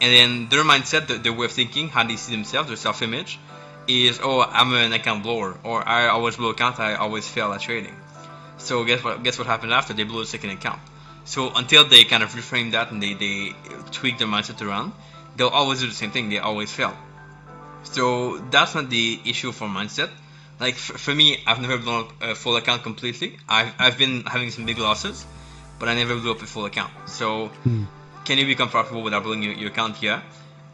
and 0.00 0.12
then 0.12 0.48
their 0.48 0.64
mindset, 0.64 1.06
their, 1.06 1.18
their 1.18 1.32
way 1.32 1.46
of 1.46 1.52
thinking, 1.52 1.88
how 1.88 2.04
they 2.04 2.16
see 2.16 2.34
themselves, 2.34 2.68
their 2.68 2.76
self-image, 2.76 3.38
is 3.88 4.20
oh 4.22 4.42
I'm 4.42 4.72
an 4.74 4.92
account 4.92 5.22
blower, 5.22 5.58
or 5.64 5.86
I 5.86 6.08
always 6.08 6.36
blow 6.36 6.50
account, 6.50 6.78
I 6.78 6.94
always 6.94 7.26
fail 7.26 7.52
at 7.52 7.60
trading. 7.60 7.96
So 8.58 8.84
guess 8.84 9.02
what? 9.02 9.22
Guess 9.22 9.38
what 9.38 9.46
happened 9.46 9.72
after 9.72 9.94
they 9.94 10.04
blew 10.04 10.20
a 10.22 10.26
second 10.26 10.50
account. 10.50 10.80
So 11.24 11.52
until 11.54 11.84
they 11.84 12.04
kind 12.04 12.22
of 12.22 12.30
reframe 12.30 12.72
that 12.72 12.90
and 12.90 13.02
they, 13.02 13.12
they 13.12 13.52
tweak 13.90 14.16
their 14.16 14.26
mindset 14.26 14.66
around, 14.66 14.92
they'll 15.36 15.48
always 15.48 15.80
do 15.80 15.86
the 15.86 15.94
same 15.94 16.10
thing. 16.10 16.30
They 16.30 16.38
always 16.38 16.72
fail. 16.72 16.96
So 17.82 18.38
that's 18.50 18.74
not 18.74 18.88
the 18.88 19.20
issue 19.26 19.52
for 19.52 19.68
mindset. 19.68 20.10
Like 20.58 20.74
f- 20.74 20.98
for 21.04 21.14
me, 21.14 21.42
I've 21.46 21.60
never 21.60 21.76
blown 21.76 22.06
up 22.06 22.22
a 22.22 22.34
full 22.34 22.56
account 22.56 22.82
completely. 22.82 23.36
I've, 23.46 23.72
I've 23.78 23.98
been 23.98 24.24
having 24.24 24.50
some 24.50 24.64
big 24.64 24.78
losses, 24.78 25.24
but 25.78 25.88
I 25.88 25.94
never 25.94 26.16
blew 26.16 26.30
up 26.30 26.40
a 26.40 26.46
full 26.46 26.64
account. 26.64 26.92
So 27.06 27.48
hmm. 27.48 27.84
can 28.24 28.38
you 28.38 28.46
become 28.46 28.70
profitable 28.70 29.02
without 29.02 29.22
blowing 29.22 29.42
your, 29.42 29.52
your 29.52 29.68
account? 29.68 30.02
Yeah. 30.02 30.22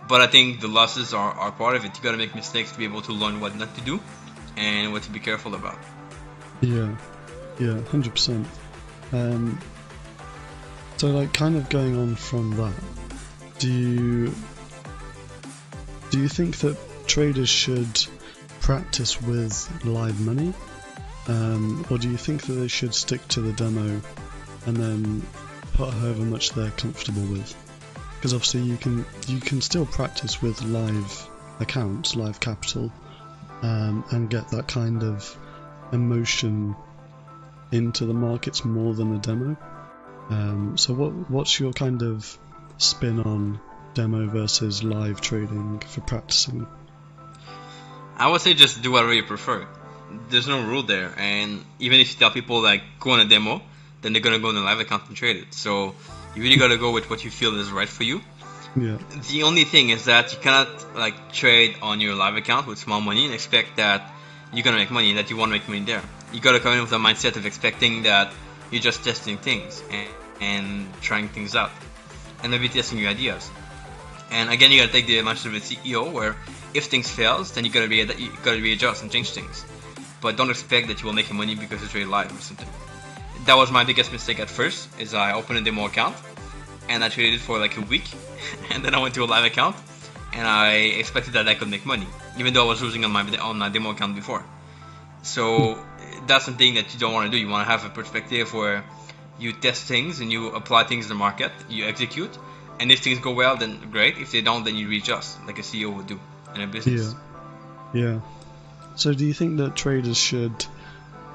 But 0.09 0.21
I 0.21 0.27
think 0.27 0.61
the 0.61 0.69
losses 0.69 1.15
are, 1.15 1.33
are 1.33 1.53
part 1.53 1.77
of 1.77 1.85
it. 1.85 1.97
You 1.97 2.03
gotta 2.03 2.19
make 2.19 2.35
mistakes 2.35 2.73
to 2.73 2.79
be 2.79 2.85
able 2.85 3.03
to 3.03 3.13
learn 3.13 3.41
what 3.41 3.57
not 3.57 3.75
to 3.75 3.81
do 3.81 4.01
and 4.57 4.93
what 4.93 5.03
to 5.05 5.11
be 5.11 5.21
careful 5.21 5.55
about. 5.55 5.79
Yeah, 6.61 6.97
yeah, 7.59 7.81
hundred 7.85 8.13
percent. 8.13 8.47
Um, 9.13 9.59
so 10.97 11.09
like, 11.09 11.33
kind 11.33 11.57
of 11.57 11.69
going 11.69 11.97
on 11.97 12.15
from 12.17 12.57
that, 12.57 12.75
do 13.59 13.71
you 13.71 14.35
do 16.11 16.21
you 16.21 16.29
think 16.29 16.59
that 16.59 16.77
traders 17.07 17.49
should 17.49 18.07
practice 18.61 19.21
with 19.21 19.85
live 19.85 20.21
money? 20.21 20.53
Um, 21.27 21.85
or 21.91 21.99
do 21.99 22.11
you 22.11 22.17
think 22.17 22.43
that 22.43 22.53
they 22.53 22.69
should 22.69 22.95
stick 22.95 23.27
to 23.29 23.41
the 23.41 23.53
demo 23.53 24.01
and 24.67 24.77
then 24.77 25.23
put 25.75 25.93
however 25.95 26.23
much 26.23 26.51
they're 26.51 26.71
comfortable 26.73 27.23
with? 27.23 27.64
Because 28.25 28.33
obviously 28.33 28.63
you 28.63 28.79
can 28.79 29.05
you 29.27 29.39
can 29.39 29.61
still 29.61 29.85
practice 29.85 30.41
with 30.41 30.63
live 30.63 31.29
accounts, 31.61 32.17
live 32.17 32.41
capital, 32.41 32.91
um, 33.61 34.03
and 34.13 34.31
get 34.31 34.49
that 34.49 34.67
kind 34.67 35.03
of 35.03 35.37
emotion 35.93 36.75
into 37.71 38.07
the 38.07 38.15
markets 38.15 38.65
more 38.65 38.95
than 38.95 39.15
a 39.15 39.19
demo. 39.19 39.59
Um, 40.31 40.79
so 40.79 40.95
what 40.95 41.11
what's 41.29 41.61
your 41.61 41.75
kind 41.75 42.01
of 42.01 42.39
spin 42.79 43.21
on 43.21 43.61
demo 43.93 44.27
versus 44.27 44.83
live 44.83 45.21
trading 45.21 45.81
for 45.81 46.01
practicing? 46.01 46.67
I 48.17 48.31
would 48.31 48.41
say 48.41 48.55
just 48.55 48.81
do 48.81 48.91
whatever 48.91 49.13
you 49.13 49.25
prefer. 49.25 49.67
There's 50.31 50.49
no 50.49 50.67
rule 50.67 50.83
there, 50.83 51.13
and 51.19 51.63
even 51.79 52.01
if 52.01 52.15
you 52.15 52.19
tell 52.19 52.31
people 52.31 52.63
like 52.63 52.85
go 53.01 53.11
on 53.11 53.21
a 53.21 53.27
demo, 53.27 53.61
then 54.01 54.15
they're 54.15 54.23
gonna 54.23 54.39
go 54.39 54.49
on 54.49 54.57
a 54.57 54.63
live 54.63 54.81
account 54.81 55.09
and 55.09 55.15
trade 55.15 55.37
it. 55.37 55.53
So 55.53 55.95
you 56.35 56.43
really 56.43 56.57
gotta 56.57 56.77
go 56.77 56.91
with 56.91 57.09
what 57.11 57.25
you 57.25 57.31
feel 57.31 57.59
is 57.59 57.71
right 57.71 57.89
for 57.89 58.03
you. 58.03 58.21
Yeah. 58.77 58.99
The 59.31 59.45
only 59.45 59.65
thing 59.65 59.91
is 59.91 60.07
that 60.07 60.33
you 60.33 60.39
cannot 60.39 60.69
like 60.97 61.33
trade 61.33 61.77
on 61.81 62.01
your 62.01 62.15
live 62.15 62.35
account 62.37 62.67
with 62.67 62.79
small 62.79 63.01
money 63.01 63.25
and 63.25 63.35
expect 63.35 63.77
that 63.77 64.13
you're 64.53 64.65
gonna 64.65 64.79
make 64.79 64.91
money 64.91 65.13
that 65.15 65.31
you 65.31 65.37
want 65.37 65.53
to 65.53 65.59
make 65.59 65.69
money 65.69 65.81
there. 65.81 66.03
You 66.33 66.41
gotta 66.41 66.61
come 66.61 66.73
in 66.75 66.81
with 66.81 66.93
a 66.93 66.97
mindset 66.97 67.37
of 67.37 67.47
expecting 67.47 68.03
that 68.03 68.33
you're 68.71 68.83
just 68.83 69.05
testing 69.05 69.39
things 69.39 69.83
and, 69.91 70.09
and 70.41 71.01
trying 71.01 71.29
things 71.29 71.55
out 71.55 71.71
and 72.43 72.51
maybe 72.51 72.69
testing 72.69 72.99
your 72.99 73.11
ideas. 73.11 73.51
And 74.31 74.51
again, 74.51 74.73
you 74.73 74.81
gotta 74.81 74.93
take 74.93 75.07
the 75.07 75.19
mindset 75.19 75.47
of 75.47 75.55
a 75.55 75.61
CEO 75.61 76.11
where 76.11 76.35
if 76.75 76.87
things 76.87 77.09
fails, 77.09 77.53
then 77.53 77.65
you 77.65 77.71
gotta 77.71 77.89
be 77.89 77.97
you 77.97 78.33
gotta 78.43 78.61
readjust 78.61 79.03
and 79.03 79.11
change 79.11 79.31
things. 79.31 79.65
But 80.21 80.37
don't 80.37 80.51
expect 80.51 80.89
that 80.89 81.01
you 81.01 81.07
will 81.07 81.13
make 81.13 81.33
money 81.33 81.55
because 81.55 81.83
it's 81.83 81.95
really 81.95 82.07
live 82.07 82.33
or 82.37 82.41
something. 82.41 82.69
That 83.47 83.57
was 83.57 83.71
my 83.71 83.85
biggest 83.85 84.13
mistake 84.13 84.41
at 84.41 84.51
first. 84.51 84.89
Is 85.01 85.15
I 85.15 85.33
opened 85.33 85.59
a 85.59 85.63
demo 85.63 85.87
account 85.87 86.17
and 86.89 87.05
I 87.05 87.09
traded 87.09 87.41
for 87.41 87.59
like 87.59 87.77
a 87.77 87.83
week, 87.83 88.09
and 88.71 88.85
then 88.85 88.95
I 88.95 89.01
went 89.01 89.15
to 89.15 89.25
a 89.25 89.27
live 89.27 89.45
account 89.45 89.77
and 90.33 90.47
I 90.47 90.75
expected 91.01 91.35
that 91.35 91.49
I 91.49 91.55
could 91.55 91.69
make 91.69 91.87
money, 91.87 92.07
even 92.39 92.53
though 92.55 92.65
I 92.67 92.69
was 92.69 92.83
losing 92.83 93.05
on 93.05 93.13
my 93.13 93.23
on 93.39 93.59
my 93.59 93.69
demo 93.69 93.91
account 93.91 94.17
before. 94.17 94.45
So 95.23 95.79
that's 96.27 96.45
something 96.45 96.75
that 96.75 96.93
you 96.93 97.01
don't 97.01 97.13
want 97.13 97.31
to 97.31 97.31
do. 97.31 97.39
You 97.39 97.49
want 97.49 97.67
to 97.67 97.71
have 97.71 97.85
a 97.85 97.89
perspective 97.89 98.53
where 98.53 98.85
you 99.39 99.53
test 99.53 99.85
things 99.85 100.21
and 100.21 100.31
you 100.31 100.49
apply 100.49 100.85
things 100.85 101.07
in 101.07 101.09
the 101.09 101.15
market, 101.15 101.53
you 101.69 101.87
execute, 101.87 102.37
and 102.79 102.93
if 102.93 103.01
things 103.01 103.21
go 103.21 103.33
well, 103.33 103.57
then 103.57 103.91
great. 103.91 104.19
If 104.19 104.33
they 104.33 104.43
don't, 104.43 104.65
then 104.65 104.77
you 104.77 104.89
readjust, 104.89 105.45
like 105.47 105.59
a 105.59 105.63
CEO 105.63 105.95
would 105.97 106.07
do 106.07 106.21
in 106.55 106.61
a 106.61 106.67
business. 106.67 107.15
Yeah. 107.95 108.03
Yeah. 108.03 108.21
So, 108.97 109.13
do 109.13 109.25
you 109.25 109.33
think 109.33 109.57
that 109.59 109.77
traders 109.77 110.17
should 110.17 110.67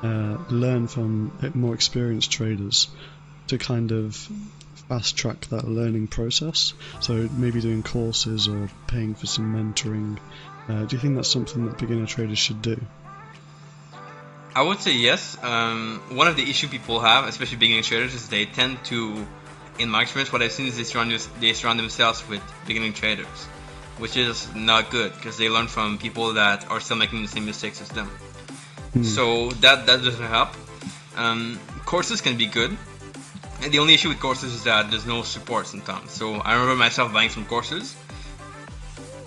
uh, 0.03 0.37
learn 0.49 0.87
from 0.87 1.31
more 1.53 1.73
experienced 1.73 2.31
traders 2.31 2.87
to 3.47 3.57
kind 3.57 3.91
of 3.91 4.15
fast 4.87 5.17
track 5.17 5.41
that 5.47 5.67
learning 5.67 6.07
process? 6.07 6.73
So, 6.99 7.29
maybe 7.31 7.61
doing 7.61 7.83
courses 7.83 8.47
or 8.47 8.69
paying 8.87 9.15
for 9.15 9.27
some 9.27 9.53
mentoring. 9.53 10.17
Uh, 10.67 10.85
do 10.85 10.95
you 10.95 11.01
think 11.01 11.15
that's 11.15 11.31
something 11.31 11.65
that 11.65 11.77
beginner 11.77 12.05
traders 12.05 12.37
should 12.37 12.61
do? 12.61 12.79
I 14.55 14.63
would 14.63 14.81
say 14.81 14.93
yes. 14.93 15.37
Um, 15.43 16.01
one 16.09 16.27
of 16.27 16.35
the 16.35 16.49
issue 16.49 16.67
people 16.67 16.99
have, 16.99 17.27
especially 17.27 17.57
beginner 17.57 17.83
traders, 17.83 18.13
is 18.13 18.29
they 18.29 18.45
tend 18.45 18.83
to, 18.85 19.25
in 19.77 19.89
my 19.89 20.01
experience, 20.01 20.33
what 20.33 20.41
I've 20.41 20.51
seen 20.51 20.67
is 20.67 20.77
they 20.77 20.83
surround, 20.83 21.11
they 21.39 21.53
surround 21.53 21.79
themselves 21.79 22.27
with 22.27 22.41
beginning 22.65 22.93
traders, 22.93 23.45
which 23.99 24.17
is 24.17 24.53
not 24.55 24.89
good 24.89 25.13
because 25.13 25.37
they 25.37 25.49
learn 25.49 25.67
from 25.67 25.97
people 25.97 26.33
that 26.33 26.69
are 26.69 26.79
still 26.79 26.97
making 26.97 27.21
the 27.21 27.27
same 27.27 27.45
mistakes 27.45 27.81
as 27.81 27.89
them. 27.89 28.09
Mm. 28.95 29.05
So 29.05 29.49
that 29.61 29.85
that 29.85 30.03
doesn't 30.03 30.25
help. 30.25 30.49
Um, 31.15 31.59
courses 31.85 32.21
can 32.21 32.37
be 32.37 32.45
good, 32.45 32.75
and 33.61 33.71
the 33.71 33.79
only 33.79 33.93
issue 33.93 34.09
with 34.09 34.19
courses 34.19 34.53
is 34.53 34.63
that 34.63 34.89
there's 34.89 35.05
no 35.05 35.23
support 35.23 35.67
sometimes. 35.67 36.11
So 36.11 36.35
I 36.35 36.53
remember 36.53 36.75
myself 36.75 37.13
buying 37.13 37.29
some 37.29 37.45
courses 37.45 37.95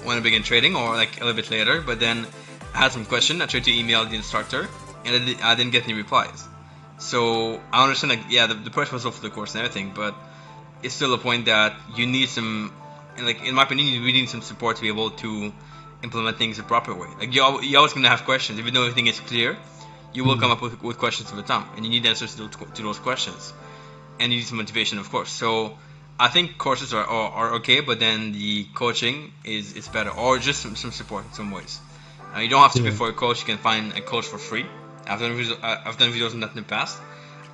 when 0.04 0.16
I 0.16 0.20
began 0.20 0.42
trading, 0.42 0.74
or 0.74 0.94
like 0.96 1.20
a 1.20 1.24
little 1.24 1.40
bit 1.40 1.50
later, 1.50 1.80
but 1.80 2.00
then 2.00 2.26
I 2.74 2.78
had 2.78 2.92
some 2.92 3.04
question. 3.04 3.42
I 3.42 3.46
tried 3.46 3.64
to 3.64 3.72
email 3.72 4.04
the 4.04 4.16
instructor 4.16 4.68
and 5.04 5.36
I 5.42 5.54
didn't 5.54 5.72
get 5.72 5.84
any 5.84 5.94
replies. 5.94 6.48
So 6.98 7.60
I 7.72 7.82
understand, 7.82 8.10
like, 8.10 8.24
yeah, 8.30 8.46
the, 8.46 8.54
the 8.54 8.70
price 8.70 8.92
was 8.92 9.04
off 9.04 9.20
the 9.20 9.30
course 9.30 9.54
and 9.54 9.64
everything, 9.64 9.92
but 9.94 10.14
it's 10.82 10.94
still 10.94 11.12
a 11.14 11.18
point 11.18 11.46
that 11.46 11.74
you 11.96 12.06
need 12.06 12.28
some, 12.28 12.72
and 13.16 13.26
like, 13.26 13.44
in 13.44 13.54
my 13.54 13.64
opinion, 13.64 13.88
you 13.88 14.00
need 14.12 14.28
some 14.28 14.42
support 14.42 14.76
to 14.76 14.82
be 14.82 14.88
able 14.88 15.10
to 15.10 15.52
implement 16.02 16.38
things 16.38 16.56
the 16.56 16.62
proper 16.62 16.94
way. 16.94 17.08
Like, 17.18 17.34
you're, 17.34 17.62
you're 17.62 17.78
always 17.78 17.92
going 17.92 18.04
to 18.04 18.10
have 18.10 18.24
questions. 18.24 18.58
Even 18.58 18.74
though 18.74 18.82
everything 18.82 19.06
is 19.06 19.20
clear, 19.20 19.56
you 20.12 20.24
will 20.24 20.32
mm-hmm. 20.32 20.42
come 20.42 20.50
up 20.50 20.62
with, 20.62 20.82
with 20.82 20.98
questions 20.98 21.30
the 21.32 21.42
time, 21.42 21.66
and 21.76 21.84
you 21.84 21.90
need 21.90 22.06
answers 22.06 22.34
to 22.36 22.42
those, 22.42 22.56
to 22.74 22.82
those 22.82 22.98
questions. 22.98 23.52
And 24.20 24.32
you 24.32 24.38
need 24.38 24.46
some 24.46 24.58
motivation, 24.58 24.98
of 24.98 25.10
course. 25.10 25.30
So 25.30 25.78
I 26.18 26.28
think 26.28 26.58
courses 26.58 26.92
are, 26.92 27.04
are, 27.04 27.30
are 27.30 27.54
okay, 27.54 27.80
but 27.80 27.98
then 28.00 28.32
the 28.32 28.64
coaching 28.74 29.32
is, 29.44 29.74
is 29.74 29.88
better, 29.88 30.10
or 30.10 30.38
just 30.38 30.60
some, 30.60 30.76
some 30.76 30.92
support 30.92 31.24
in 31.24 31.32
some 31.32 31.50
ways. 31.50 31.80
Uh, 32.34 32.40
you 32.40 32.48
don't 32.48 32.62
have 32.62 32.72
to 32.72 32.82
yeah. 32.82 32.90
pay 32.90 32.96
for 32.96 33.08
a 33.08 33.12
coach, 33.12 33.40
you 33.40 33.46
can 33.46 33.58
find 33.58 33.92
a 33.92 34.00
coach 34.00 34.26
for 34.26 34.38
free 34.38 34.66
I've 35.06 35.20
done 35.20 35.32
videos, 35.32 35.58
I've 35.62 35.98
done 35.98 36.12
videos 36.12 36.32
on 36.32 36.40
that 36.40 36.50
in 36.50 36.56
the 36.56 36.62
past. 36.62 36.98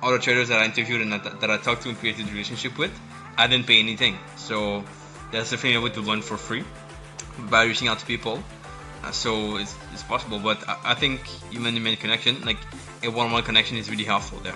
other 0.01 0.19
traders 0.19 0.47
that 0.47 0.59
I 0.59 0.65
interviewed 0.65 1.01
and 1.01 1.11
that, 1.11 1.41
that 1.41 1.51
I 1.51 1.57
talked 1.57 1.83
to 1.83 1.89
and 1.89 1.97
created 1.97 2.27
a 2.27 2.31
relationship 2.31 2.77
with, 2.77 2.91
I 3.37 3.47
didn't 3.47 3.67
pay 3.67 3.79
anything. 3.79 4.17
So 4.37 4.83
that's 5.31 5.51
definitely 5.51 5.75
a 5.75 5.81
way 5.81 5.89
to 5.89 6.01
learn 6.01 6.21
for 6.21 6.37
free 6.37 6.63
by 7.49 7.63
reaching 7.63 7.87
out 7.87 7.99
to 7.99 8.05
people. 8.05 8.43
Uh, 9.03 9.11
so 9.11 9.57
it's, 9.57 9.75
it's 9.93 10.03
possible, 10.03 10.39
but 10.39 10.67
I, 10.67 10.77
I 10.91 10.93
think 10.93 11.25
human-human 11.51 11.95
connection, 11.95 12.41
like 12.41 12.57
a 13.03 13.09
one-on-one 13.09 13.43
connection, 13.43 13.77
is 13.77 13.89
really 13.89 14.03
helpful 14.03 14.39
there. 14.39 14.55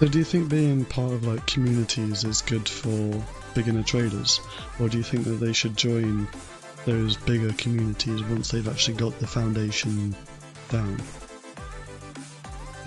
So 0.00 0.08
do 0.08 0.18
you 0.18 0.24
think 0.24 0.48
being 0.48 0.84
part 0.84 1.12
of 1.12 1.26
like 1.26 1.46
communities 1.46 2.24
is 2.24 2.40
good 2.40 2.68
for 2.68 3.22
beginner 3.54 3.82
traders, 3.82 4.40
or 4.80 4.88
do 4.88 4.96
you 4.96 5.02
think 5.02 5.24
that 5.24 5.40
they 5.44 5.52
should 5.52 5.76
join 5.76 6.28
those 6.86 7.16
bigger 7.16 7.52
communities 7.52 8.22
once 8.24 8.50
they've 8.50 8.68
actually 8.68 8.96
got 8.96 9.18
the 9.18 9.26
foundation 9.26 10.14
down? 10.70 10.96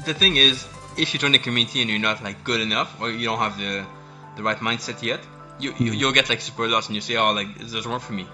The 0.05 0.13
thing 0.13 0.37
is, 0.37 0.65
if 0.97 1.13
you 1.13 1.19
join 1.19 1.35
a 1.35 1.39
community 1.39 1.81
and 1.81 1.89
you're 1.89 1.99
not 1.99 2.23
like 2.23 2.43
good 2.43 2.61
enough, 2.61 2.99
or 2.99 3.11
you 3.11 3.25
don't 3.25 3.39
have 3.39 3.57
the 3.57 3.85
the 4.37 4.43
right 4.43 4.57
mindset 4.57 5.03
yet, 5.03 5.19
you, 5.59 5.73
you 5.77 5.91
you'll 5.91 6.13
get 6.13 6.29
like 6.29 6.41
super 6.41 6.67
lost 6.67 6.89
and 6.89 6.95
you 6.95 7.01
say, 7.01 7.17
oh, 7.17 7.31
like 7.33 7.59
this 7.59 7.73
doesn't 7.73 7.91
work 7.91 8.01
for 8.01 8.13
me. 8.13 8.25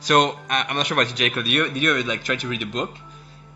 So 0.00 0.38
I, 0.48 0.66
I'm 0.68 0.76
not 0.76 0.86
sure 0.86 0.98
about 0.98 1.10
you, 1.10 1.16
Jacob. 1.16 1.44
Did 1.44 1.52
you 1.52 1.70
did 1.70 1.82
you 1.82 1.90
ever 1.96 2.08
like 2.08 2.24
try 2.24 2.36
to 2.36 2.48
read 2.48 2.62
a 2.62 2.66
book, 2.66 2.96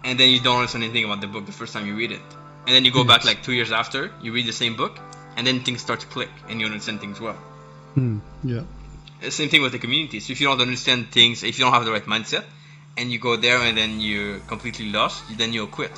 and 0.04 0.18
then 0.20 0.30
you 0.30 0.40
don't 0.40 0.56
understand 0.56 0.84
anything 0.84 1.04
about 1.04 1.20
the 1.20 1.26
book 1.26 1.46
the 1.46 1.52
first 1.52 1.72
time 1.72 1.86
you 1.86 1.96
read 1.96 2.12
it, 2.12 2.20
and 2.66 2.74
then 2.74 2.84
you 2.84 2.92
go 2.92 3.04
yes. 3.04 3.08
back 3.08 3.24
like 3.24 3.42
two 3.42 3.52
years 3.52 3.72
after, 3.72 4.12
you 4.22 4.32
read 4.32 4.46
the 4.46 4.52
same 4.52 4.76
book, 4.76 4.98
and 5.36 5.46
then 5.46 5.60
things 5.60 5.80
start 5.80 6.00
to 6.00 6.06
click 6.06 6.30
and 6.48 6.60
you 6.60 6.66
understand 6.66 7.00
things 7.00 7.20
well. 7.20 7.38
Mm, 7.96 8.20
yeah. 8.42 8.62
Same 9.30 9.48
thing 9.48 9.62
with 9.62 9.72
the 9.72 9.78
community. 9.78 10.20
So 10.20 10.32
if 10.32 10.40
you 10.40 10.48
don't 10.48 10.60
understand 10.60 11.10
things, 11.10 11.42
if 11.42 11.58
you 11.58 11.64
don't 11.64 11.72
have 11.72 11.84
the 11.84 11.92
right 11.92 12.04
mindset, 12.04 12.44
and 12.96 13.10
you 13.10 13.18
go 13.18 13.36
there 13.36 13.58
and 13.58 13.76
then 13.76 14.00
you're 14.00 14.38
completely 14.40 14.90
lost, 14.90 15.24
then 15.36 15.52
you'll 15.52 15.66
quit. 15.66 15.92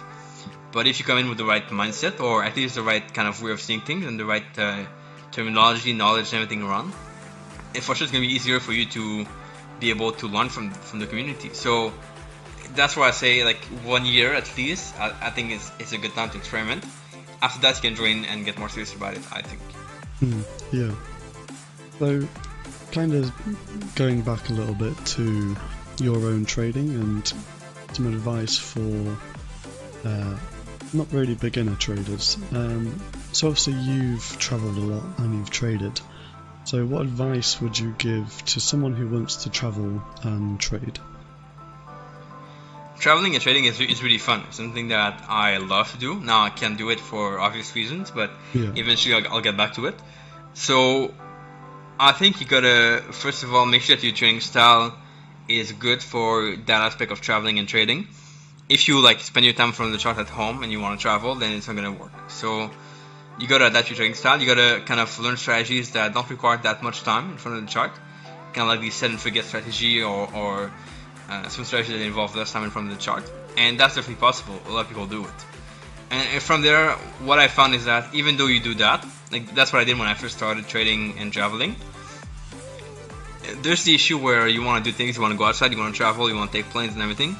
But 0.72 0.86
if 0.86 0.98
you 0.98 1.04
come 1.04 1.18
in 1.18 1.28
with 1.28 1.38
the 1.38 1.44
right 1.44 1.66
mindset, 1.68 2.20
or 2.20 2.44
at 2.44 2.56
least 2.56 2.74
the 2.74 2.82
right 2.82 3.02
kind 3.14 3.28
of 3.28 3.42
way 3.42 3.50
of 3.50 3.60
seeing 3.60 3.80
things 3.80 4.06
and 4.06 4.18
the 4.18 4.24
right 4.24 4.44
uh, 4.58 4.84
terminology, 5.32 5.92
knowledge, 5.92 6.32
and 6.32 6.42
everything 6.42 6.62
around, 6.62 6.92
it 7.74 7.82
for 7.82 7.94
sure 7.94 8.04
it's 8.04 8.12
gonna 8.12 8.26
be 8.26 8.32
easier 8.32 8.60
for 8.60 8.72
you 8.72 8.86
to 8.86 9.26
be 9.80 9.90
able 9.90 10.12
to 10.12 10.26
learn 10.26 10.48
from 10.48 10.70
from 10.70 10.98
the 10.98 11.06
community. 11.06 11.50
So 11.52 11.92
that's 12.74 12.96
why 12.96 13.08
I 13.08 13.10
say 13.12 13.44
like 13.44 13.62
one 13.84 14.04
year 14.04 14.34
at 14.34 14.56
least. 14.56 14.98
I, 14.98 15.12
I 15.20 15.30
think 15.30 15.52
it's 15.52 15.70
it's 15.78 15.92
a 15.92 15.98
good 15.98 16.14
time 16.14 16.30
to 16.30 16.38
experiment. 16.38 16.84
After 17.42 17.60
that, 17.62 17.76
you 17.76 17.90
can 17.90 17.96
join 17.96 18.24
and 18.24 18.44
get 18.44 18.58
more 18.58 18.68
serious 18.68 18.94
about 18.94 19.14
it. 19.14 19.22
I 19.32 19.42
think. 19.42 19.60
Mm, 20.20 20.44
yeah. 20.72 20.94
So, 21.98 22.26
kind 22.92 23.14
of 23.14 23.32
going 23.94 24.22
back 24.22 24.48
a 24.48 24.52
little 24.52 24.74
bit 24.74 24.96
to 25.16 25.56
your 25.98 26.16
own 26.16 26.44
trading 26.44 26.90
and 26.94 27.32
some 27.92 28.06
advice 28.06 28.58
for 28.58 29.16
uh, 30.04 30.36
not 30.92 31.12
really 31.12 31.34
beginner 31.34 31.74
traders. 31.76 32.36
Um, 32.52 33.00
so 33.32 33.48
obviously 33.48 33.74
you've 33.74 34.36
travelled 34.38 34.76
a 34.76 34.80
lot 34.80 35.18
and 35.18 35.34
you've 35.36 35.50
traded. 35.50 36.00
So 36.66 36.84
what 36.84 37.02
advice 37.02 37.60
would 37.60 37.78
you 37.78 37.94
give 37.96 38.44
to 38.46 38.58
someone 38.58 38.92
who 38.92 39.06
wants 39.06 39.36
to 39.44 39.50
travel 39.50 40.02
and 40.22 40.58
trade? 40.58 40.98
Traveling 42.98 43.34
and 43.34 43.42
trading 43.42 43.66
is, 43.66 43.80
is 43.80 44.02
really 44.02 44.18
fun. 44.18 44.42
It's 44.48 44.56
something 44.56 44.88
that 44.88 45.26
I 45.28 45.58
love 45.58 45.92
to 45.92 45.98
do. 45.98 46.18
Now 46.18 46.42
I 46.42 46.50
can't 46.50 46.76
do 46.76 46.90
it 46.90 46.98
for 46.98 47.38
obvious 47.38 47.76
reasons, 47.76 48.10
but 48.10 48.32
yeah. 48.52 48.72
eventually 48.74 49.14
I'll, 49.14 49.34
I'll 49.34 49.40
get 49.40 49.56
back 49.56 49.74
to 49.74 49.86
it. 49.86 49.94
So 50.54 51.14
I 52.00 52.10
think 52.10 52.40
you 52.40 52.48
gotta 52.48 53.00
first 53.12 53.44
of 53.44 53.54
all 53.54 53.64
make 53.64 53.82
sure 53.82 53.94
that 53.94 54.02
your 54.02 54.14
training 54.14 54.40
style 54.40 54.98
is 55.46 55.70
good 55.70 56.02
for 56.02 56.56
that 56.66 56.80
aspect 56.82 57.12
of 57.12 57.20
traveling 57.20 57.60
and 57.60 57.68
trading. 57.68 58.08
If 58.68 58.88
you 58.88 58.98
like 59.00 59.20
spend 59.20 59.46
your 59.46 59.54
time 59.54 59.70
from 59.70 59.92
the 59.92 59.98
chart 59.98 60.18
at 60.18 60.28
home 60.28 60.64
and 60.64 60.72
you 60.72 60.80
want 60.80 60.98
to 60.98 61.02
travel, 61.02 61.36
then 61.36 61.52
it's 61.52 61.68
not 61.68 61.76
gonna 61.76 61.92
work. 61.92 62.10
So 62.28 62.72
you 63.38 63.46
gotta 63.46 63.66
adapt 63.66 63.90
your 63.90 63.96
trading 63.96 64.14
style. 64.14 64.40
You 64.40 64.46
gotta 64.46 64.82
kind 64.84 65.00
of 65.00 65.18
learn 65.18 65.36
strategies 65.36 65.90
that 65.92 66.14
don't 66.14 66.28
require 66.30 66.56
that 66.58 66.82
much 66.82 67.02
time 67.02 67.32
in 67.32 67.36
front 67.36 67.58
of 67.58 67.64
the 67.64 67.70
chart. 67.70 67.92
Kind 68.52 68.62
of 68.62 68.68
like 68.68 68.80
the 68.80 68.90
set 68.90 69.10
and 69.10 69.20
forget 69.20 69.44
strategy 69.44 70.02
or, 70.02 70.32
or 70.34 70.72
uh, 71.28 71.48
some 71.48 71.64
strategies 71.64 71.98
that 71.98 72.04
involve 72.04 72.34
less 72.34 72.52
time 72.52 72.64
in 72.64 72.70
front 72.70 72.90
of 72.90 72.96
the 72.96 73.02
chart. 73.02 73.30
And 73.56 73.78
that's 73.78 73.94
definitely 73.94 74.20
possible. 74.20 74.58
A 74.66 74.70
lot 74.70 74.80
of 74.82 74.88
people 74.88 75.06
do 75.06 75.24
it. 75.24 75.30
And, 76.10 76.28
and 76.34 76.42
from 76.42 76.62
there, 76.62 76.92
what 77.24 77.38
I 77.38 77.48
found 77.48 77.74
is 77.74 77.84
that 77.84 78.14
even 78.14 78.36
though 78.36 78.46
you 78.46 78.60
do 78.60 78.74
that, 78.76 79.06
like 79.30 79.54
that's 79.54 79.72
what 79.72 79.80
I 79.80 79.84
did 79.84 79.98
when 79.98 80.08
I 80.08 80.14
first 80.14 80.36
started 80.36 80.66
trading 80.68 81.18
and 81.18 81.32
traveling. 81.32 81.76
There's 83.62 83.84
the 83.84 83.94
issue 83.94 84.18
where 84.18 84.48
you 84.48 84.62
want 84.62 84.84
to 84.84 84.90
do 84.90 84.96
things, 84.96 85.16
you 85.16 85.22
want 85.22 85.32
to 85.32 85.38
go 85.38 85.44
outside, 85.44 85.72
you 85.72 85.78
want 85.78 85.94
to 85.94 85.96
travel, 85.96 86.28
you 86.28 86.34
want 86.34 86.50
to 86.52 86.58
take 86.58 86.70
planes 86.70 86.94
and 86.94 87.02
everything. 87.02 87.36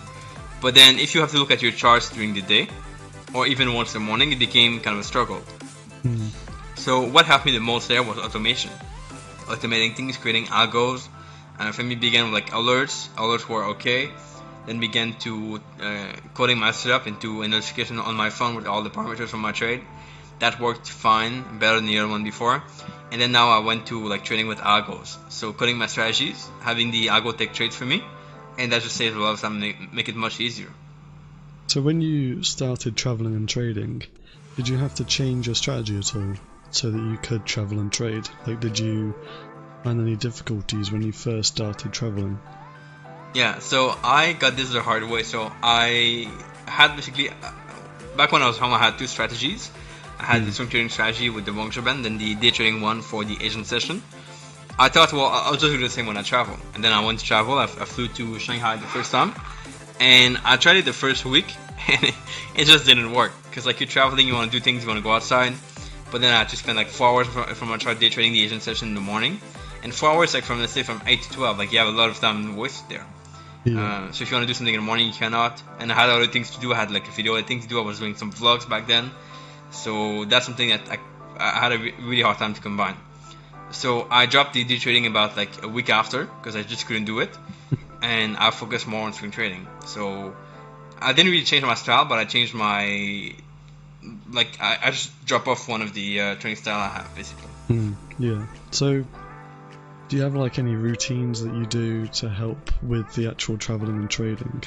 But 0.61 0.74
then 0.74 0.98
if 0.98 1.14
you 1.14 1.20
have 1.20 1.30
to 1.32 1.38
look 1.38 1.50
at 1.50 1.62
your 1.62 1.72
charts 1.72 2.11
during 2.11 2.35
the 2.35 2.42
day, 2.42 2.68
or 3.35 3.46
even 3.46 3.74
once 3.74 3.94
in 3.94 4.00
the 4.00 4.06
morning, 4.06 4.32
it 4.32 4.38
became 4.38 4.80
kind 4.80 4.94
of 4.94 5.00
a 5.00 5.04
struggle. 5.04 5.42
Mm. 6.07 6.31
So 6.77 7.09
what 7.09 7.27
helped 7.27 7.47
me 7.47 7.53
the 7.53 7.61
most 7.61 7.88
there 7.88 8.03
was 8.03 8.19
automation, 8.19 8.71
automating 9.47 9.97
things, 9.97 10.16
creating 10.16 10.47
algos. 10.47 11.09
And 11.59 11.75
for 11.75 11.83
me, 11.83 11.95
began 11.95 12.25
with 12.25 12.35
like 12.35 12.51
alerts. 12.51 13.09
Alerts 13.16 13.49
were 13.49 13.64
okay. 13.75 14.11
Then 14.66 14.79
began 14.81 15.14
to 15.21 15.61
uh, 15.81 16.12
coding 16.35 16.59
my 16.59 16.73
setup 16.73 17.07
into 17.07 17.42
a 17.42 17.49
notification 17.49 17.99
on 17.99 18.14
my 18.14 18.31
phone 18.31 18.57
with 18.57 18.66
all 18.66 18.83
the 18.83 18.90
parameters 18.90 19.29
from 19.29 19.40
my 19.40 19.53
trade. 19.53 19.81
That 20.38 20.61
worked 20.61 20.88
fine, 20.88 21.59
better 21.59 21.77
than 21.77 21.87
the 21.87 21.99
other 21.99 22.09
one 22.09 22.25
before. 22.25 22.62
And 23.11 23.21
then 23.21 23.33
now 23.33 23.49
I 23.49 23.61
went 23.61 23.87
to 23.87 24.07
like 24.07 24.25
trading 24.25 24.49
with 24.49 24.59
algos. 24.59 25.16
So 25.31 25.53
coding 25.53 25.79
my 25.79 25.87
strategies, 25.87 26.47
having 26.61 26.90
the 26.90 27.07
algo 27.07 27.37
take 27.37 27.55
trades 27.55 27.75
for 27.75 27.87
me, 27.87 28.05
and 28.59 28.73
that 28.73 28.83
just 28.83 28.97
saves 28.97 29.16
a 29.16 29.19
lot 29.19 29.33
of 29.33 29.40
time, 29.40 29.61
make, 29.61 29.92
make 29.95 30.09
it 30.09 30.16
much 30.16 30.40
easier. 30.40 30.69
So 31.69 31.81
when 31.81 32.01
you 32.01 32.42
started 32.42 32.97
traveling 32.97 33.35
and 33.35 33.49
trading, 33.49 34.03
did 34.57 34.69
you 34.69 34.79
have 34.79 34.95
to 34.95 35.05
change 35.05 35.47
your 35.47 35.55
strategy 35.55 35.99
at 35.99 36.16
all 36.16 36.35
so 36.71 36.90
that 36.90 36.99
you 36.99 37.19
could 37.19 37.45
travel 37.45 37.79
and 37.79 37.92
trade? 37.92 38.27
Like, 38.47 38.59
did 38.59 38.79
you 38.79 39.14
find 39.85 40.01
any 40.01 40.16
difficulties 40.16 40.90
when 40.90 41.03
you 41.03 41.12
first 41.12 41.55
started 41.55 41.92
traveling? 41.92 42.40
Yeah, 43.35 43.59
so 43.59 43.95
I 44.03 44.33
got 44.33 44.57
this 44.57 44.73
the 44.73 44.81
hard 44.81 45.05
way. 45.05 45.25
So 45.25 45.53
I 45.62 46.31
had 46.66 46.97
basically, 46.97 47.29
back 48.16 48.33
when 48.33 48.42
I 48.42 48.47
was 48.47 48.57
home, 48.57 48.73
I 48.73 48.79
had 48.79 48.99
two 48.99 49.07
strategies. 49.07 49.71
I 50.19 50.25
had 50.25 50.42
mm. 50.42 50.47
the 50.47 50.53
swing 50.53 50.71
trading 50.71 50.88
strategy 50.88 51.29
with 51.29 51.45
the 51.45 51.51
Wongsha 51.51 51.85
band 51.85 52.07
and 52.07 52.19
the 52.19 52.35
day 52.35 52.51
trading 52.51 52.81
one 52.81 53.03
for 53.03 53.25
the 53.25 53.37
Asian 53.42 53.66
session. 53.66 54.03
I 54.79 54.88
thought, 54.88 55.12
well, 55.12 55.27
I'll 55.27 55.53
just 55.53 55.64
do 55.73 55.79
the 55.79 55.90
same 55.90 56.07
when 56.07 56.16
I 56.16 56.23
travel. 56.23 56.57
And 56.75 56.83
then 56.83 56.92
I 56.92 57.05
went 57.05 57.19
to 57.19 57.27
travel. 57.27 57.59
I, 57.59 57.64
I 57.64 57.85
flew 57.85 58.09
to 58.09 58.38
Shanghai 58.38 58.77
the 58.77 58.87
first 58.87 59.12
time. 59.12 59.35
And 60.01 60.38
I 60.45 60.57
tried 60.57 60.79
it 60.79 60.87
the 60.87 60.95
first 60.95 61.27
week. 61.27 61.53
And 61.88 62.03
it, 62.03 62.14
it 62.57 62.64
just 62.64 62.85
didn't 62.85 63.12
work 63.12 63.31
because 63.57 63.64
like 63.64 63.81
you're 63.81 63.88
traveling, 63.88 64.27
you 64.27 64.35
want 64.35 64.53
to 64.53 64.59
do 64.59 64.62
things, 64.62 64.83
you 64.83 64.88
want 64.88 64.99
to 64.99 65.03
go 65.03 65.12
outside, 65.12 65.55
but 66.12 66.21
then 66.21 66.31
I 66.31 66.37
had 66.40 66.51
to 66.51 66.59
spend 66.59 66.77
like 66.77 66.88
four 66.88 67.09
hours 67.09 67.27
from, 67.27 67.55
from 67.55 67.71
my 67.71 67.79
chart 67.79 67.99
day 67.99 68.11
trading 68.11 68.35
the 68.35 68.42
Asian 68.45 68.61
session 68.61 68.88
in 68.88 68.95
the 68.95 69.01
morning, 69.01 69.40
and 69.83 69.95
four 69.95 70.11
hours 70.11 70.35
like 70.35 70.45
from 70.45 70.61
let's 70.61 70.73
say 70.73 70.83
from 70.83 71.01
eight 71.07 71.23
to 71.23 71.31
twelve, 71.33 71.57
like 71.57 71.73
you 71.73 71.79
have 71.79 71.88
a 71.88 71.97
lot 71.97 72.11
of 72.11 72.19
time 72.19 72.55
wasted 72.55 72.90
there. 72.90 73.07
Yeah. 73.64 73.81
Uh, 73.81 74.12
so 74.12 74.25
if 74.25 74.31
you 74.31 74.37
want 74.37 74.42
to 74.42 74.47
do 74.47 74.53
something 74.53 74.75
in 74.75 74.81
the 74.81 74.87
morning, 74.87 75.07
you 75.07 75.14
cannot. 75.14 75.62
And 75.79 75.90
I 75.90 75.95
had 75.95 76.11
other 76.11 76.27
things 76.27 76.51
to 76.51 76.61
do. 76.61 76.75
I 76.75 76.77
had 76.77 76.90
like 76.90 77.09
a 77.09 77.11
video 77.11 77.33
other 77.33 77.47
things 77.47 77.62
to 77.62 77.69
do. 77.71 77.81
I 77.81 77.83
was 77.83 77.99
doing 77.99 78.14
some 78.14 78.31
vlogs 78.31 78.69
back 78.69 78.87
then, 78.87 79.11
so 79.71 80.27
that's 80.27 80.45
something 80.45 80.69
that 80.69 80.83
I, 80.90 80.99
I 81.38 81.59
had 81.59 81.73
a 81.73 81.79
really 81.79 82.21
hard 82.21 82.37
time 82.37 82.53
to 82.53 82.61
combine. 82.61 82.97
So 83.71 84.07
I 84.11 84.27
dropped 84.27 84.53
the 84.53 84.64
day 84.64 84.77
trading 84.77 85.07
about 85.07 85.35
like 85.35 85.64
a 85.64 85.69
week 85.69 85.88
after 85.88 86.27
because 86.27 86.57
I 86.57 86.62
just 86.62 86.87
couldn't 86.87 87.07
do 87.07 87.21
it, 87.21 87.31
and 88.03 88.37
I 88.37 88.51
focused 88.51 88.87
more 88.87 89.07
on 89.07 89.14
swing 89.14 89.31
trading. 89.31 89.66
So 89.87 90.37
I 91.01 91.14
didn't 91.14 91.33
really 91.33 91.45
change 91.45 91.64
my 91.64 91.75
style, 91.75 92.05
but 92.05 92.19
I 92.19 92.27
changed 92.27 92.53
my 92.53 93.35
like 94.31 94.61
I, 94.61 94.79
I 94.85 94.90
just 94.90 95.25
drop 95.25 95.49
off 95.49 95.69
one 95.69 95.83
of 95.83 95.92
the 95.95 96.21
uh, 96.21 96.35
training 96.37 96.57
style 96.57 96.79
I 96.79 96.88
have 96.88 97.14
basically. 97.14 97.49
Mm, 97.69 97.95
yeah. 98.19 98.47
So, 98.71 99.05
do 100.09 100.16
you 100.16 100.23
have 100.23 100.35
like 100.35 100.59
any 100.59 100.75
routines 100.75 101.42
that 101.42 101.53
you 101.55 101.66
do 101.66 102.07
to 102.09 102.29
help 102.29 102.71
with 102.83 103.12
the 103.14 103.29
actual 103.29 103.59
traveling 103.59 103.97
and 103.97 104.11
trading? 104.11 104.62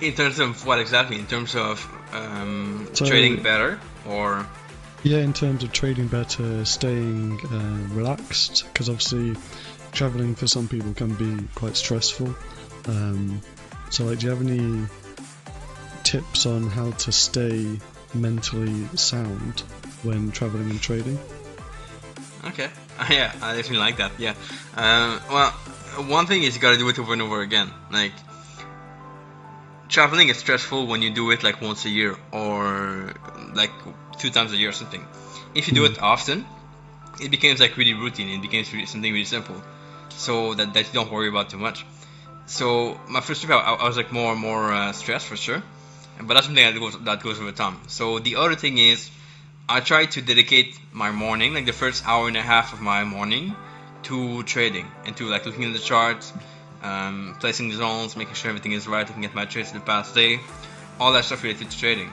In 0.00 0.14
terms 0.14 0.38
of 0.40 0.66
what 0.66 0.78
exactly? 0.80 1.18
In 1.18 1.26
terms 1.26 1.54
of 1.54 1.86
um, 2.12 2.88
so, 2.92 3.06
trading 3.06 3.42
better, 3.42 3.78
or 4.08 4.46
yeah, 5.04 5.18
in 5.18 5.32
terms 5.32 5.64
of 5.64 5.72
trading 5.72 6.06
better, 6.08 6.64
staying 6.64 7.40
uh, 7.46 7.94
relaxed, 7.94 8.64
because 8.72 8.88
obviously 8.88 9.36
traveling 9.92 10.34
for 10.34 10.46
some 10.46 10.68
people 10.68 10.92
can 10.94 11.14
be 11.14 11.46
quite 11.54 11.76
stressful. 11.76 12.34
Um, 12.86 13.40
so, 13.90 14.04
like, 14.04 14.20
do 14.20 14.26
you 14.26 14.30
have 14.30 14.40
any 14.40 14.86
tips 16.02 16.46
on 16.46 16.68
how 16.68 16.90
to 16.90 17.12
stay 17.12 17.78
mentally 18.14 18.86
sound 18.96 19.60
when 20.02 20.30
traveling 20.32 20.70
and 20.70 20.80
trading? 20.80 21.18
Okay. 22.44 22.68
yeah, 23.10 23.32
I 23.40 23.54
definitely 23.56 23.78
like 23.78 23.96
that. 23.96 24.12
Yeah. 24.18 24.34
Um, 24.76 25.20
well, 25.30 25.50
one 26.08 26.26
thing 26.26 26.42
is 26.42 26.54
you 26.54 26.60
gotta 26.60 26.78
do 26.78 26.88
it 26.88 26.98
over 26.98 27.12
and 27.12 27.22
over 27.22 27.40
again. 27.40 27.70
Like, 27.90 28.12
traveling 29.88 30.28
is 30.28 30.38
stressful 30.38 30.86
when 30.86 31.02
you 31.02 31.10
do 31.10 31.30
it 31.30 31.42
like 31.42 31.60
once 31.60 31.84
a 31.84 31.90
year 31.90 32.16
or 32.32 33.12
like 33.54 33.70
two 34.18 34.30
times 34.30 34.52
a 34.52 34.56
year 34.56 34.70
or 34.70 34.72
something. 34.72 35.04
If 35.54 35.68
you 35.68 35.74
do 35.74 35.84
it 35.84 36.00
often, 36.00 36.46
it 37.20 37.30
becomes 37.30 37.60
like 37.60 37.76
really 37.76 37.94
routine. 37.94 38.28
It 38.28 38.42
becomes 38.42 38.72
really, 38.72 38.86
something 38.86 39.12
really 39.12 39.24
simple, 39.24 39.62
so 40.10 40.54
that, 40.54 40.74
that 40.74 40.86
you 40.86 40.92
don't 40.92 41.12
worry 41.12 41.28
about 41.28 41.50
too 41.50 41.58
much. 41.58 41.84
So 42.46 42.98
my 43.08 43.20
first 43.20 43.42
trip, 43.42 43.56
I, 43.56 43.74
I 43.74 43.86
was 43.86 43.96
like 43.96 44.12
more 44.12 44.32
and 44.32 44.40
more 44.40 44.72
uh, 44.72 44.92
stressed 44.92 45.26
for 45.26 45.36
sure 45.36 45.62
but 46.18 46.34
that's 46.34 46.46
something 46.46 46.64
that 46.64 46.78
goes 46.78 46.98
that 47.04 47.22
goes 47.22 47.40
over 47.40 47.52
time. 47.52 47.78
So 47.88 48.18
the 48.18 48.36
other 48.36 48.54
thing 48.54 48.78
is, 48.78 49.10
I 49.68 49.80
try 49.80 50.06
to 50.06 50.22
dedicate 50.22 50.78
my 50.92 51.10
morning, 51.10 51.54
like 51.54 51.66
the 51.66 51.72
first 51.72 52.06
hour 52.06 52.28
and 52.28 52.36
a 52.36 52.42
half 52.42 52.72
of 52.72 52.80
my 52.80 53.04
morning, 53.04 53.56
to 54.04 54.42
trading 54.42 54.86
and 55.06 55.16
to 55.16 55.28
like 55.28 55.46
looking 55.46 55.64
at 55.64 55.72
the 55.72 55.78
charts, 55.78 56.32
um, 56.82 57.36
placing 57.40 57.68
the 57.68 57.76
zones, 57.76 58.16
making 58.16 58.34
sure 58.34 58.50
everything 58.50 58.72
is 58.72 58.86
right, 58.86 59.06
looking 59.06 59.24
at 59.24 59.34
my 59.34 59.44
trades 59.44 59.72
the 59.72 59.80
past 59.80 60.14
day, 60.14 60.40
all 61.00 61.12
that 61.12 61.24
stuff 61.24 61.42
related 61.42 61.70
to 61.70 61.78
trading. 61.78 62.10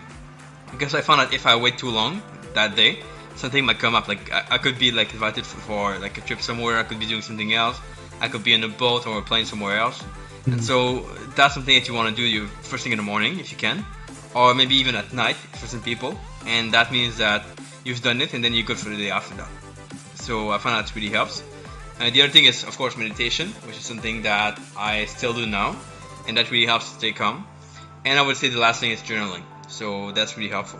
Because 0.72 0.94
I 0.94 1.02
found 1.02 1.22
that 1.22 1.34
if 1.34 1.46
I 1.46 1.56
wait 1.56 1.78
too 1.78 1.90
long 1.90 2.22
that 2.54 2.76
day, 2.76 3.00
something 3.36 3.66
might 3.66 3.80
come 3.80 3.96
up. 3.96 4.08
Like 4.08 4.32
I, 4.32 4.46
I 4.52 4.58
could 4.58 4.78
be 4.78 4.92
like 4.92 5.14
invited 5.14 5.46
for, 5.46 5.60
for, 5.62 6.00
like 6.00 6.18
a 6.18 6.22
trip 6.22 6.42
somewhere. 6.42 6.78
I 6.78 6.84
could 6.84 7.00
be 7.00 7.06
doing 7.06 7.22
something 7.22 7.54
else. 7.54 7.80
I 8.22 8.28
could 8.28 8.44
be 8.44 8.54
in 8.54 8.64
a 8.64 8.68
boat 8.68 9.08
or 9.08 9.18
a 9.18 9.22
plane 9.22 9.46
somewhere 9.46 9.78
else. 9.78 10.04
Mm-hmm. 10.42 10.54
And 10.54 10.64
so 10.64 11.02
that's 11.36 11.54
something 11.54 11.76
that 11.78 11.88
you 11.88 11.94
want 11.94 12.10
to 12.10 12.16
do 12.16 12.28
you 12.28 12.48
first 12.48 12.84
thing 12.84 12.92
in 12.92 12.98
the 12.98 13.04
morning 13.04 13.40
if 13.40 13.52
you 13.52 13.58
can, 13.58 13.86
or 14.34 14.54
maybe 14.54 14.76
even 14.76 14.96
at 14.96 15.14
night 15.14 15.36
for 15.36 15.68
some 15.68 15.82
people. 15.82 16.18
And 16.46 16.74
that 16.74 16.92
means 16.92 17.18
that 17.18 17.46
you've 17.84 18.02
done 18.02 18.22
it 18.22 18.34
and 18.34 18.44
then 18.44 18.54
you're 18.54 18.66
good 18.66 18.78
for 18.78 18.90
the 18.90 18.98
day 18.98 19.12
after 19.12 19.36
that. 19.36 19.50
So 20.16 20.50
I 20.52 20.58
find 20.58 20.76
that 20.76 20.96
really 20.96 21.10
helps. 21.10 21.44
And 22.00 22.16
the 22.16 22.22
other 22.22 22.32
thing 22.32 22.46
is, 22.46 22.64
of 22.64 22.78
course, 22.78 22.96
meditation, 22.96 23.50
which 23.68 23.78
is 23.78 23.84
something 23.84 24.22
that 24.24 24.60
I 24.78 25.06
still 25.06 25.34
do 25.34 25.46
now, 25.46 25.76
and 26.28 26.38
that 26.38 26.50
really 26.50 26.66
helps 26.66 26.90
to 26.92 26.98
stay 26.98 27.12
calm. 27.12 27.46
And 28.06 28.18
I 28.18 28.22
would 28.22 28.38
say 28.38 28.48
the 28.48 28.60
last 28.60 28.80
thing 28.80 28.92
is 28.92 29.02
journaling. 29.02 29.44
So 29.68 30.12
that's 30.14 30.38
really 30.38 30.50
helpful. 30.50 30.80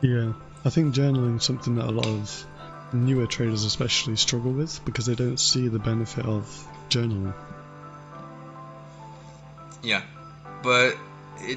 Yeah, 0.00 0.32
I 0.64 0.70
think 0.70 0.94
journaling 0.94 1.36
is 1.36 1.44
something 1.44 1.74
that 1.76 1.86
a 1.86 1.90
lot 1.90 2.06
of 2.06 2.46
newer 2.92 3.26
traders 3.26 3.64
especially 3.64 4.16
struggle 4.16 4.52
with 4.52 4.84
because 4.84 5.06
they 5.06 5.14
don't 5.14 5.38
see 5.38 5.68
the 5.68 5.78
benefit 5.78 6.26
of 6.26 6.44
journaling. 6.88 7.34
Yeah, 9.82 10.02
but 10.62 10.96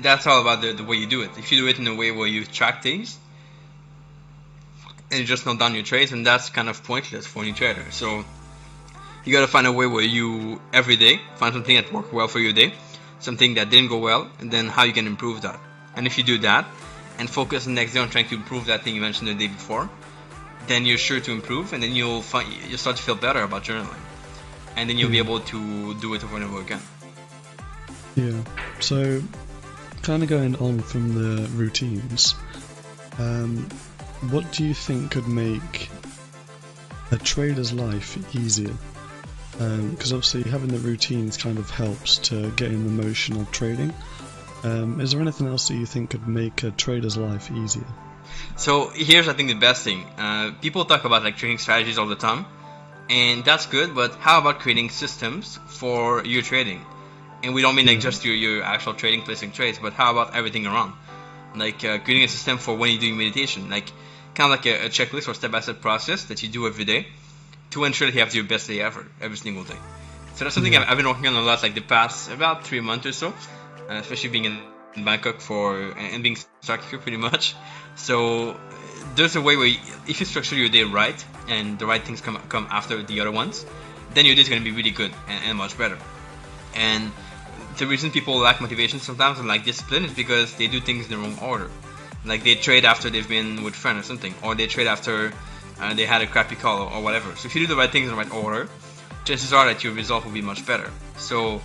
that's 0.01 0.25
all 0.27 0.41
about 0.41 0.61
the, 0.61 0.73
the 0.73 0.83
way 0.83 0.97
you 0.97 1.07
do 1.07 1.21
it. 1.21 1.31
If 1.37 1.51
you 1.51 1.59
do 1.59 1.67
it 1.67 1.77
in 1.79 1.87
a 1.87 1.95
way 1.95 2.11
where 2.11 2.27
you 2.27 2.45
track 2.45 2.81
things 2.81 3.17
and 5.11 5.19
you 5.19 5.25
just 5.25 5.45
note 5.45 5.59
down 5.59 5.75
your 5.75 5.83
trades, 5.83 6.11
and 6.11 6.25
that's 6.25 6.49
kind 6.49 6.69
of 6.69 6.83
pointless 6.83 7.27
for 7.27 7.43
a 7.43 7.45
new 7.45 7.53
trader. 7.53 7.85
So 7.91 8.25
you 9.23 9.33
gotta 9.33 9.47
find 9.47 9.67
a 9.67 9.71
way 9.71 9.85
where 9.85 10.03
you 10.03 10.61
every 10.73 10.95
day 10.95 11.19
find 11.35 11.53
something 11.53 11.75
that 11.75 11.91
worked 11.93 12.13
well 12.13 12.27
for 12.27 12.39
your 12.39 12.53
day, 12.53 12.73
something 13.19 13.55
that 13.55 13.69
didn't 13.69 13.89
go 13.89 13.99
well, 13.99 14.29
and 14.39 14.51
then 14.51 14.67
how 14.67 14.83
you 14.83 14.93
can 14.93 15.07
improve 15.07 15.41
that. 15.41 15.59
And 15.95 16.07
if 16.07 16.17
you 16.17 16.23
do 16.23 16.39
that, 16.39 16.65
and 17.17 17.29
focus 17.29 17.65
the 17.65 17.71
next 17.71 17.93
day 17.93 17.99
on 17.99 18.09
trying 18.09 18.27
to 18.27 18.35
improve 18.35 18.65
that 18.65 18.83
thing 18.83 18.95
you 18.95 19.01
mentioned 19.01 19.27
the 19.29 19.33
day 19.33 19.47
before, 19.47 19.89
then 20.67 20.85
you're 20.85 20.97
sure 20.97 21.19
to 21.19 21.31
improve, 21.31 21.73
and 21.73 21.81
then 21.81 21.95
you'll 21.95 22.21
find 22.21 22.51
you'll 22.67 22.77
start 22.77 22.97
to 22.97 23.03
feel 23.03 23.15
better 23.15 23.41
about 23.41 23.63
journaling, 23.63 24.03
and 24.75 24.89
then 24.89 24.97
you'll 24.97 25.11
be 25.11 25.19
hmm. 25.19 25.27
able 25.27 25.39
to 25.39 25.93
do 25.95 26.13
it 26.13 26.23
over 26.23 26.35
and 26.35 26.45
over 26.45 26.61
again. 26.61 26.81
Yeah. 28.15 28.43
So, 28.79 29.21
kind 30.01 30.23
of 30.23 30.29
going 30.29 30.55
on 30.57 30.79
from 30.79 31.15
the 31.15 31.47
routines, 31.49 32.35
um, 33.19 33.67
what 34.29 34.51
do 34.53 34.65
you 34.65 34.73
think 34.73 35.11
could 35.11 35.27
make 35.27 35.89
a 37.11 37.17
trader's 37.17 37.73
life 37.73 38.17
easier? 38.35 38.73
Because 39.51 40.11
um, 40.11 40.17
obviously 40.17 40.43
having 40.43 40.69
the 40.69 40.79
routines 40.79 41.37
kind 41.37 41.57
of 41.57 41.69
helps 41.69 42.17
to 42.29 42.51
get 42.51 42.71
in 42.71 42.83
the 42.83 43.03
motion 43.03 43.39
of 43.39 43.51
trading. 43.51 43.93
Um, 44.63 44.99
is 44.99 45.11
there 45.11 45.21
anything 45.21 45.47
else 45.47 45.67
that 45.67 45.75
you 45.75 45.85
think 45.85 46.09
could 46.09 46.27
make 46.27 46.63
a 46.63 46.71
trader's 46.71 47.17
life 47.17 47.51
easier? 47.51 47.85
So 48.57 48.89
here's 48.89 49.27
I 49.27 49.33
think 49.33 49.49
the 49.49 49.55
best 49.55 49.83
thing. 49.83 50.03
Uh, 50.17 50.51
people 50.61 50.85
talk 50.85 51.05
about 51.05 51.23
like 51.23 51.37
trading 51.37 51.57
strategies 51.57 51.97
all 51.97 52.07
the 52.07 52.15
time, 52.15 52.45
and 53.09 53.45
that's 53.45 53.65
good. 53.65 53.93
But 53.93 54.15
how 54.15 54.39
about 54.39 54.59
creating 54.59 54.89
systems 54.89 55.59
for 55.67 56.25
your 56.25 56.41
trading? 56.41 56.81
And 57.45 57.53
we 57.53 57.61
don't 57.61 57.75
mean 57.75 57.85
like 57.85 58.01
just 58.01 58.25
your, 58.25 58.35
your 58.35 58.63
actual 58.63 58.93
trading, 58.93 59.21
placing 59.21 59.51
trades, 59.51 59.79
but 59.79 59.93
how 59.93 60.11
about 60.11 60.35
everything 60.35 60.65
around? 60.67 60.93
Like 61.55 61.85
uh, 61.85 61.99
creating 61.99 62.23
a 62.23 62.27
system 62.27 62.57
for 62.57 62.75
when 62.75 62.91
you're 62.91 62.99
doing 62.99 63.17
meditation, 63.17 63.69
like 63.69 63.89
kind 64.33 64.51
of 64.51 64.59
like 64.59 64.65
a, 64.65 64.87
a 64.87 64.89
checklist 64.89 65.29
or 65.29 65.33
step-by-step 65.33 65.79
process 65.79 66.25
that 66.25 66.43
you 66.43 66.49
do 66.49 66.67
every 66.67 66.83
day 66.83 67.07
to 67.71 67.85
ensure 67.85 68.07
that 68.07 68.13
you 68.13 68.19
have 68.19 68.35
your 68.35 68.43
best 68.43 68.67
day 68.67 68.81
ever, 68.81 69.05
every 69.21 69.37
single 69.37 69.63
day. 69.63 69.77
So 70.33 70.43
that's 70.43 70.55
something 70.55 70.75
I've, 70.75 70.89
I've 70.89 70.97
been 70.97 71.07
working 71.07 71.27
on 71.27 71.35
a 71.35 71.41
lot, 71.41 71.63
like 71.63 71.75
the 71.75 71.81
past 71.81 72.29
about 72.29 72.65
three 72.65 72.81
months 72.81 73.05
or 73.05 73.13
so 73.13 73.33
uh, 73.89 73.93
especially 73.93 74.29
being 74.29 74.45
in 74.45 75.05
Bangkok 75.05 75.41
for 75.41 75.91
and 75.97 76.23
being 76.23 76.37
stuck 76.61 76.83
here 76.89 76.99
pretty 76.99 77.17
much. 77.17 77.55
So 77.95 78.57
there's 79.15 79.35
a 79.35 79.41
way 79.41 79.57
where 79.57 79.67
you, 79.67 79.77
if 80.07 80.19
you 80.19 80.25
structure 80.25 80.55
your 80.55 80.69
day 80.69 80.83
right 80.83 81.25
and 81.47 81.77
the 81.77 81.85
right 81.85 82.03
things 82.03 82.21
come 82.21 82.37
come 82.49 82.67
after 82.71 83.01
the 83.03 83.21
other 83.21 83.31
ones, 83.31 83.65
then 84.13 84.25
your 84.25 84.35
day 84.35 84.41
is 84.41 84.49
going 84.49 84.61
to 84.63 84.69
be 84.69 84.75
really 84.75 84.91
good 84.91 85.11
and, 85.27 85.43
and 85.45 85.57
much 85.57 85.77
better. 85.77 85.97
And 86.75 87.11
the 87.77 87.87
reason 87.87 88.11
people 88.11 88.37
lack 88.37 88.61
motivation 88.61 88.99
sometimes 88.99 89.39
and 89.39 89.47
lack 89.47 89.63
discipline 89.65 90.05
is 90.05 90.13
because 90.13 90.55
they 90.55 90.67
do 90.67 90.79
things 90.79 91.05
in 91.05 91.11
the 91.11 91.17
wrong 91.17 91.37
order. 91.41 91.69
Like 92.25 92.43
they 92.43 92.55
trade 92.55 92.85
after 92.85 93.09
they've 93.09 93.27
been 93.27 93.63
with 93.63 93.75
friends 93.75 93.99
or 93.99 94.03
something, 94.03 94.33
or 94.43 94.55
they 94.55 94.67
trade 94.67 94.87
after 94.87 95.33
uh, 95.79 95.93
they 95.93 96.05
had 96.05 96.21
a 96.21 96.27
crappy 96.27 96.55
call 96.55 96.83
or, 96.83 96.93
or 96.93 97.01
whatever. 97.01 97.35
So 97.35 97.47
if 97.47 97.55
you 97.55 97.61
do 97.61 97.67
the 97.67 97.75
right 97.75 97.91
things 97.91 98.09
in 98.09 98.15
the 98.15 98.17
right 98.17 98.33
order, 98.33 98.67
chances 99.25 99.53
are 99.53 99.65
that 99.67 99.83
your 99.83 99.93
result 99.93 100.25
will 100.25 100.31
be 100.31 100.41
much 100.41 100.65
better. 100.65 100.89
So 101.17 101.61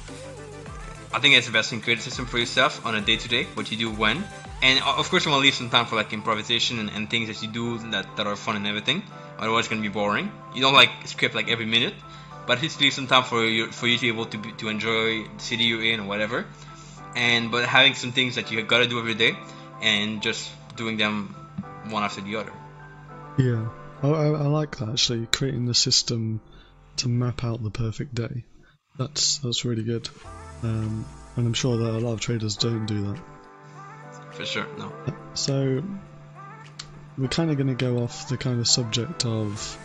I 1.12 1.18
think 1.18 1.34
it's 1.34 1.46
the 1.46 1.52
best 1.52 1.70
thing. 1.70 1.80
Create 1.80 1.98
a 1.98 2.02
system 2.02 2.26
for 2.26 2.38
yourself 2.38 2.84
on 2.86 2.94
a 2.94 3.00
day 3.00 3.16
to 3.16 3.28
day, 3.28 3.44
what 3.54 3.70
you 3.70 3.76
do 3.76 3.90
when. 3.90 4.24
And 4.62 4.82
of 4.82 5.08
course, 5.08 5.24
you 5.24 5.30
want 5.30 5.40
to 5.40 5.44
leave 5.44 5.54
some 5.54 5.70
time 5.70 5.86
for 5.86 5.96
like 5.96 6.12
improvisation 6.12 6.78
and, 6.78 6.90
and 6.90 7.08
things 7.08 7.28
that 7.28 7.42
you 7.42 7.48
do 7.48 7.78
that, 7.90 8.16
that 8.16 8.26
are 8.26 8.36
fun 8.36 8.56
and 8.56 8.66
everything. 8.66 9.02
Otherwise, 9.38 9.60
it's 9.60 9.68
gonna 9.68 9.80
be 9.80 9.88
boring. 9.88 10.30
You 10.54 10.60
don't 10.60 10.74
like 10.74 10.90
script 11.06 11.34
like 11.34 11.48
every 11.48 11.64
minute, 11.66 11.94
but 12.50 12.64
it's 12.64 12.80
leave 12.80 12.92
some 12.92 13.06
time 13.06 13.22
for 13.22 13.44
you 13.44 13.70
for 13.70 13.86
you 13.86 13.96
to 13.96 14.00
be 14.00 14.08
able 14.08 14.26
to 14.26 14.36
be, 14.36 14.50
to 14.50 14.68
enjoy 14.68 15.22
the 15.22 15.38
city 15.38 15.62
you're 15.62 15.84
in 15.84 16.00
or 16.00 16.06
whatever. 16.08 16.44
And 17.14 17.52
but 17.52 17.64
having 17.64 17.94
some 17.94 18.10
things 18.10 18.34
that 18.34 18.50
you 18.50 18.60
gotta 18.64 18.88
do 18.88 18.98
every 18.98 19.14
day, 19.14 19.36
and 19.80 20.20
just 20.20 20.50
doing 20.74 20.96
them 20.96 21.28
one 21.90 22.02
after 22.02 22.22
the 22.22 22.34
other. 22.34 22.52
Yeah, 23.38 23.68
I, 24.02 24.08
I, 24.08 24.26
I 24.30 24.46
like 24.48 24.78
that 24.78 24.88
actually. 24.88 25.26
Creating 25.26 25.66
the 25.66 25.74
system 25.74 26.40
to 26.96 27.08
map 27.08 27.44
out 27.44 27.62
the 27.62 27.70
perfect 27.70 28.16
day. 28.16 28.42
That's 28.98 29.38
that's 29.38 29.64
really 29.64 29.84
good. 29.84 30.08
Um, 30.64 31.06
and 31.36 31.46
I'm 31.46 31.54
sure 31.54 31.76
that 31.76 31.88
a 31.88 32.00
lot 32.00 32.14
of 32.14 32.20
traders 32.20 32.56
don't 32.56 32.84
do 32.84 33.12
that. 33.12 33.20
For 34.32 34.44
sure, 34.44 34.66
no. 34.76 34.92
So 35.34 35.84
we're 37.16 37.28
kind 37.28 37.52
of 37.52 37.58
going 37.58 37.68
to 37.68 37.74
go 37.74 37.98
off 37.98 38.28
the 38.28 38.36
kind 38.36 38.58
of 38.58 38.66
subject 38.66 39.24
of 39.24 39.78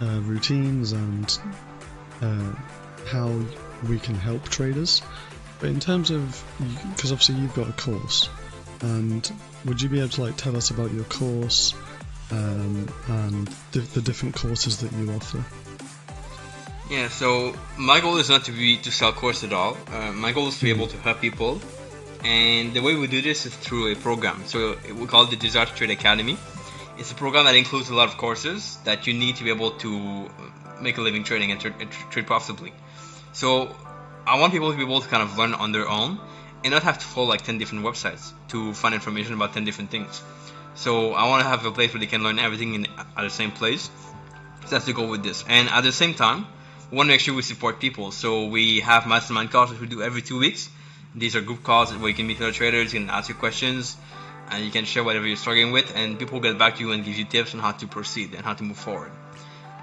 uh, 0.00 0.20
routines 0.20 0.92
and 0.92 1.38
uh, 2.22 2.52
how 3.06 3.40
we 3.88 3.98
can 3.98 4.14
help 4.14 4.48
traders. 4.48 5.02
But 5.60 5.70
in 5.70 5.80
terms 5.80 6.10
of, 6.10 6.44
because 6.94 7.12
obviously 7.12 7.36
you've 7.36 7.54
got 7.54 7.68
a 7.68 7.72
course, 7.72 8.28
and 8.80 9.30
would 9.64 9.80
you 9.80 9.88
be 9.88 9.98
able 9.98 10.10
to 10.10 10.22
like 10.22 10.36
tell 10.36 10.56
us 10.56 10.70
about 10.70 10.92
your 10.92 11.04
course 11.04 11.74
um, 12.30 12.88
and 13.08 13.46
the, 13.72 13.80
the 13.80 14.02
different 14.02 14.34
courses 14.34 14.78
that 14.78 14.92
you 14.92 15.10
offer? 15.12 15.44
Yeah, 16.90 17.08
so 17.08 17.54
my 17.78 18.00
goal 18.00 18.18
is 18.18 18.28
not 18.28 18.44
to 18.44 18.52
be 18.52 18.76
to 18.78 18.92
sell 18.92 19.12
course 19.12 19.42
at 19.42 19.52
all. 19.52 19.76
Uh, 19.90 20.12
my 20.12 20.32
goal 20.32 20.48
is 20.48 20.58
to 20.58 20.64
be 20.64 20.70
able 20.70 20.86
to 20.88 20.98
help 20.98 21.20
people, 21.20 21.60
and 22.24 22.74
the 22.74 22.80
way 22.80 22.94
we 22.94 23.06
do 23.06 23.22
this 23.22 23.46
is 23.46 23.54
through 23.56 23.92
a 23.92 23.96
program. 23.96 24.42
So 24.46 24.76
we 24.94 25.06
call 25.06 25.24
it 25.24 25.30
the 25.30 25.36
Desire 25.36 25.66
to 25.66 25.74
Trade 25.74 25.90
Academy. 25.90 26.36
It's 26.98 27.10
a 27.10 27.14
program 27.14 27.46
that 27.46 27.54
includes 27.54 27.88
a 27.88 27.94
lot 27.94 28.08
of 28.08 28.18
courses 28.18 28.78
that 28.84 29.06
you 29.06 29.14
need 29.14 29.36
to 29.36 29.44
be 29.44 29.50
able 29.50 29.72
to 29.72 30.28
make 30.80 30.98
a 30.98 31.00
living 31.00 31.24
trading 31.24 31.50
and, 31.50 31.60
tra- 31.60 31.74
and 31.78 31.90
trade 31.90 32.26
profitably. 32.26 32.72
So 33.32 33.74
I 34.26 34.38
want 34.38 34.52
people 34.52 34.70
to 34.70 34.76
be 34.76 34.82
able 34.82 35.00
to 35.00 35.08
kind 35.08 35.22
of 35.22 35.36
learn 35.36 35.54
on 35.54 35.72
their 35.72 35.88
own 35.88 36.18
and 36.62 36.72
not 36.72 36.82
have 36.82 36.98
to 36.98 37.04
follow 37.04 37.28
like 37.28 37.42
10 37.42 37.58
different 37.58 37.84
websites 37.84 38.32
to 38.48 38.72
find 38.72 38.94
information 38.94 39.34
about 39.34 39.52
10 39.52 39.64
different 39.64 39.90
things. 39.90 40.22
So 40.74 41.12
I 41.12 41.28
want 41.28 41.42
to 41.42 41.48
have 41.48 41.64
a 41.64 41.70
place 41.70 41.92
where 41.92 42.00
they 42.00 42.06
can 42.06 42.22
learn 42.22 42.38
everything 42.38 42.74
in, 42.74 42.86
at 43.16 43.22
the 43.22 43.30
same 43.30 43.50
place. 43.50 43.90
So 44.64 44.70
that's 44.70 44.86
the 44.86 44.92
goal 44.92 45.08
with 45.08 45.22
this. 45.22 45.44
And 45.46 45.68
at 45.68 45.82
the 45.82 45.92
same 45.92 46.14
time, 46.14 46.46
we 46.90 46.96
want 46.96 47.08
to 47.08 47.12
make 47.12 47.20
sure 47.20 47.34
we 47.34 47.42
support 47.42 47.80
people. 47.80 48.10
So 48.12 48.46
we 48.46 48.80
have 48.80 49.06
mastermind 49.06 49.50
calls 49.50 49.70
which 49.70 49.80
we 49.80 49.86
do 49.86 50.02
every 50.02 50.22
two 50.22 50.38
weeks. 50.38 50.70
These 51.14 51.36
are 51.36 51.42
group 51.42 51.62
calls 51.62 51.94
where 51.94 52.08
you 52.08 52.14
can 52.14 52.26
meet 52.26 52.40
other 52.40 52.50
traders, 52.50 52.92
you 52.92 53.00
can 53.00 53.10
ask 53.10 53.28
your 53.28 53.38
questions, 53.38 53.96
and 54.50 54.64
you 54.64 54.70
can 54.70 54.84
share 54.84 55.04
whatever 55.04 55.26
you're 55.26 55.36
struggling 55.36 55.70
with, 55.70 55.94
and 55.94 56.18
people 56.18 56.40
get 56.40 56.58
back 56.58 56.76
to 56.76 56.80
you 56.80 56.90
and 56.90 57.04
give 57.04 57.16
you 57.16 57.24
tips 57.24 57.54
on 57.54 57.60
how 57.60 57.70
to 57.72 57.86
proceed 57.86 58.34
and 58.34 58.44
how 58.44 58.54
to 58.54 58.64
move 58.64 58.76
forward. 58.76 59.12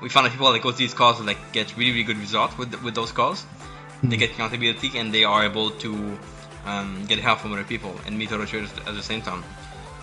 We 0.02 0.10
found 0.10 0.26
that 0.26 0.32
people 0.32 0.52
that 0.52 0.62
go 0.62 0.72
to 0.72 0.78
these 0.78 0.94
calls 0.94 1.20
like 1.22 1.52
get 1.54 1.78
really 1.78 1.92
really 1.92 2.04
good 2.04 2.18
results 2.18 2.58
with 2.58 2.82
with 2.84 2.96
those 2.96 3.12
calls. 3.12 3.44
Mm-hmm. 3.44 4.10
They 4.10 4.18
get 4.18 4.32
accountability 4.32 4.98
and 4.98 5.14
they 5.14 5.24
are 5.24 5.46
able 5.46 5.72
to 5.72 6.18
um, 6.66 7.06
get 7.06 7.20
help 7.20 7.40
from 7.40 7.54
other 7.54 7.64
people 7.64 7.96
and 8.06 8.18
meet 8.18 8.32
other 8.32 8.46
traders 8.46 8.72
at 8.88 8.94
the 8.94 9.04
same 9.04 9.22
time. 9.22 9.44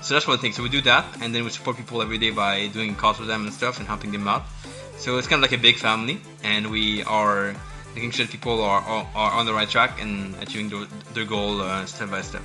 So 0.00 0.14
that's 0.14 0.28
one 0.28 0.38
thing. 0.38 0.52
So 0.52 0.62
we 0.62 0.68
do 0.68 0.80
that, 0.82 1.04
and 1.20 1.34
then 1.34 1.42
we 1.44 1.50
support 1.50 1.76
people 1.76 2.00
every 2.02 2.18
day 2.18 2.30
by 2.30 2.68
doing 2.68 2.94
calls 2.94 3.18
with 3.18 3.28
them 3.28 3.44
and 3.44 3.52
stuff 3.52 3.78
and 3.78 3.88
helping 3.88 4.12
them 4.12 4.28
out. 4.28 4.44
So 4.96 5.18
it's 5.18 5.26
kind 5.26 5.42
of 5.42 5.50
like 5.50 5.58
a 5.58 5.62
big 5.62 5.76
family, 5.76 6.20
and 6.44 6.70
we 6.70 7.02
are 7.02 7.54
making 7.94 8.12
sure 8.12 8.26
people 8.26 8.62
are, 8.62 8.80
are, 8.80 9.06
are 9.14 9.32
on 9.32 9.46
the 9.46 9.52
right 9.52 9.68
track 9.68 10.00
and 10.00 10.34
achieving 10.37 10.68
their, 10.68 10.87
their 11.14 11.24
goal 11.24 11.61
uh, 11.61 11.84
step 11.87 12.11
by 12.11 12.22
step. 12.22 12.42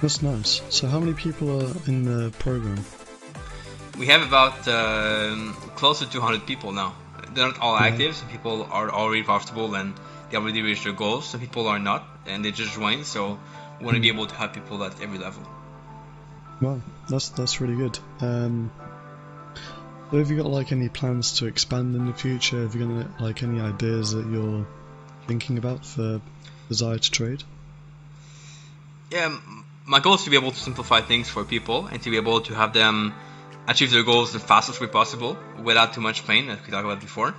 That's 0.00 0.22
nice. 0.22 0.62
So 0.68 0.86
how 0.86 1.00
many 1.00 1.14
people 1.14 1.62
are 1.62 1.72
in 1.86 2.04
the 2.04 2.30
program? 2.38 2.84
We 3.98 4.06
have 4.06 4.22
about 4.22 4.68
um, 4.68 5.54
close 5.74 6.00
to 6.00 6.10
200 6.10 6.46
people 6.46 6.72
now. 6.72 6.94
They're 7.32 7.46
not 7.46 7.60
all 7.60 7.76
active. 7.76 8.14
Some 8.14 8.28
people 8.28 8.68
are 8.70 8.90
already 8.90 9.22
profitable 9.22 9.74
and 9.74 9.94
they 10.30 10.36
already 10.36 10.62
reached 10.62 10.84
their 10.84 10.92
goals. 10.92 11.26
Some 11.26 11.40
people 11.40 11.66
are 11.66 11.78
not, 11.78 12.06
and 12.26 12.44
they 12.44 12.50
just 12.50 12.72
joined. 12.72 13.06
So 13.06 13.38
we 13.78 13.84
want 13.84 13.96
to 13.96 14.00
be 14.00 14.08
able 14.08 14.26
to 14.26 14.34
help 14.34 14.54
people 14.54 14.82
at 14.84 15.00
every 15.00 15.18
level. 15.18 15.42
Well, 16.60 16.82
that's 17.08 17.28
that's 17.30 17.60
really 17.60 17.76
good. 17.76 17.98
Um, 18.20 18.70
so 20.10 20.18
have 20.18 20.30
you 20.30 20.36
got 20.36 20.46
like 20.46 20.72
any 20.72 20.88
plans 20.88 21.38
to 21.38 21.46
expand 21.46 21.94
in 21.96 22.06
the 22.06 22.12
future? 22.12 22.62
Have 22.62 22.74
you 22.74 22.86
got 22.86 23.20
like 23.20 23.42
any 23.42 23.60
ideas 23.60 24.12
that 24.12 24.26
you're 24.26 24.66
thinking 25.26 25.58
about 25.58 25.84
for 25.84 26.20
desire 26.68 26.98
to 26.98 27.10
trade? 27.10 27.42
Yeah, 29.10 29.36
my 29.84 30.00
goal 30.00 30.14
is 30.14 30.24
to 30.24 30.30
be 30.30 30.36
able 30.36 30.52
to 30.52 30.58
simplify 30.58 31.00
things 31.00 31.28
for 31.28 31.44
people 31.44 31.86
and 31.86 32.00
to 32.02 32.10
be 32.10 32.16
able 32.16 32.40
to 32.42 32.54
have 32.54 32.72
them 32.72 33.14
achieve 33.68 33.90
their 33.90 34.02
goals 34.02 34.32
the 34.32 34.38
fastest 34.38 34.80
way 34.80 34.86
possible 34.86 35.36
without 35.62 35.92
too 35.94 36.00
much 36.00 36.26
pain, 36.26 36.48
as 36.48 36.58
we 36.64 36.70
talked 36.70 36.84
about 36.84 37.00
before. 37.00 37.34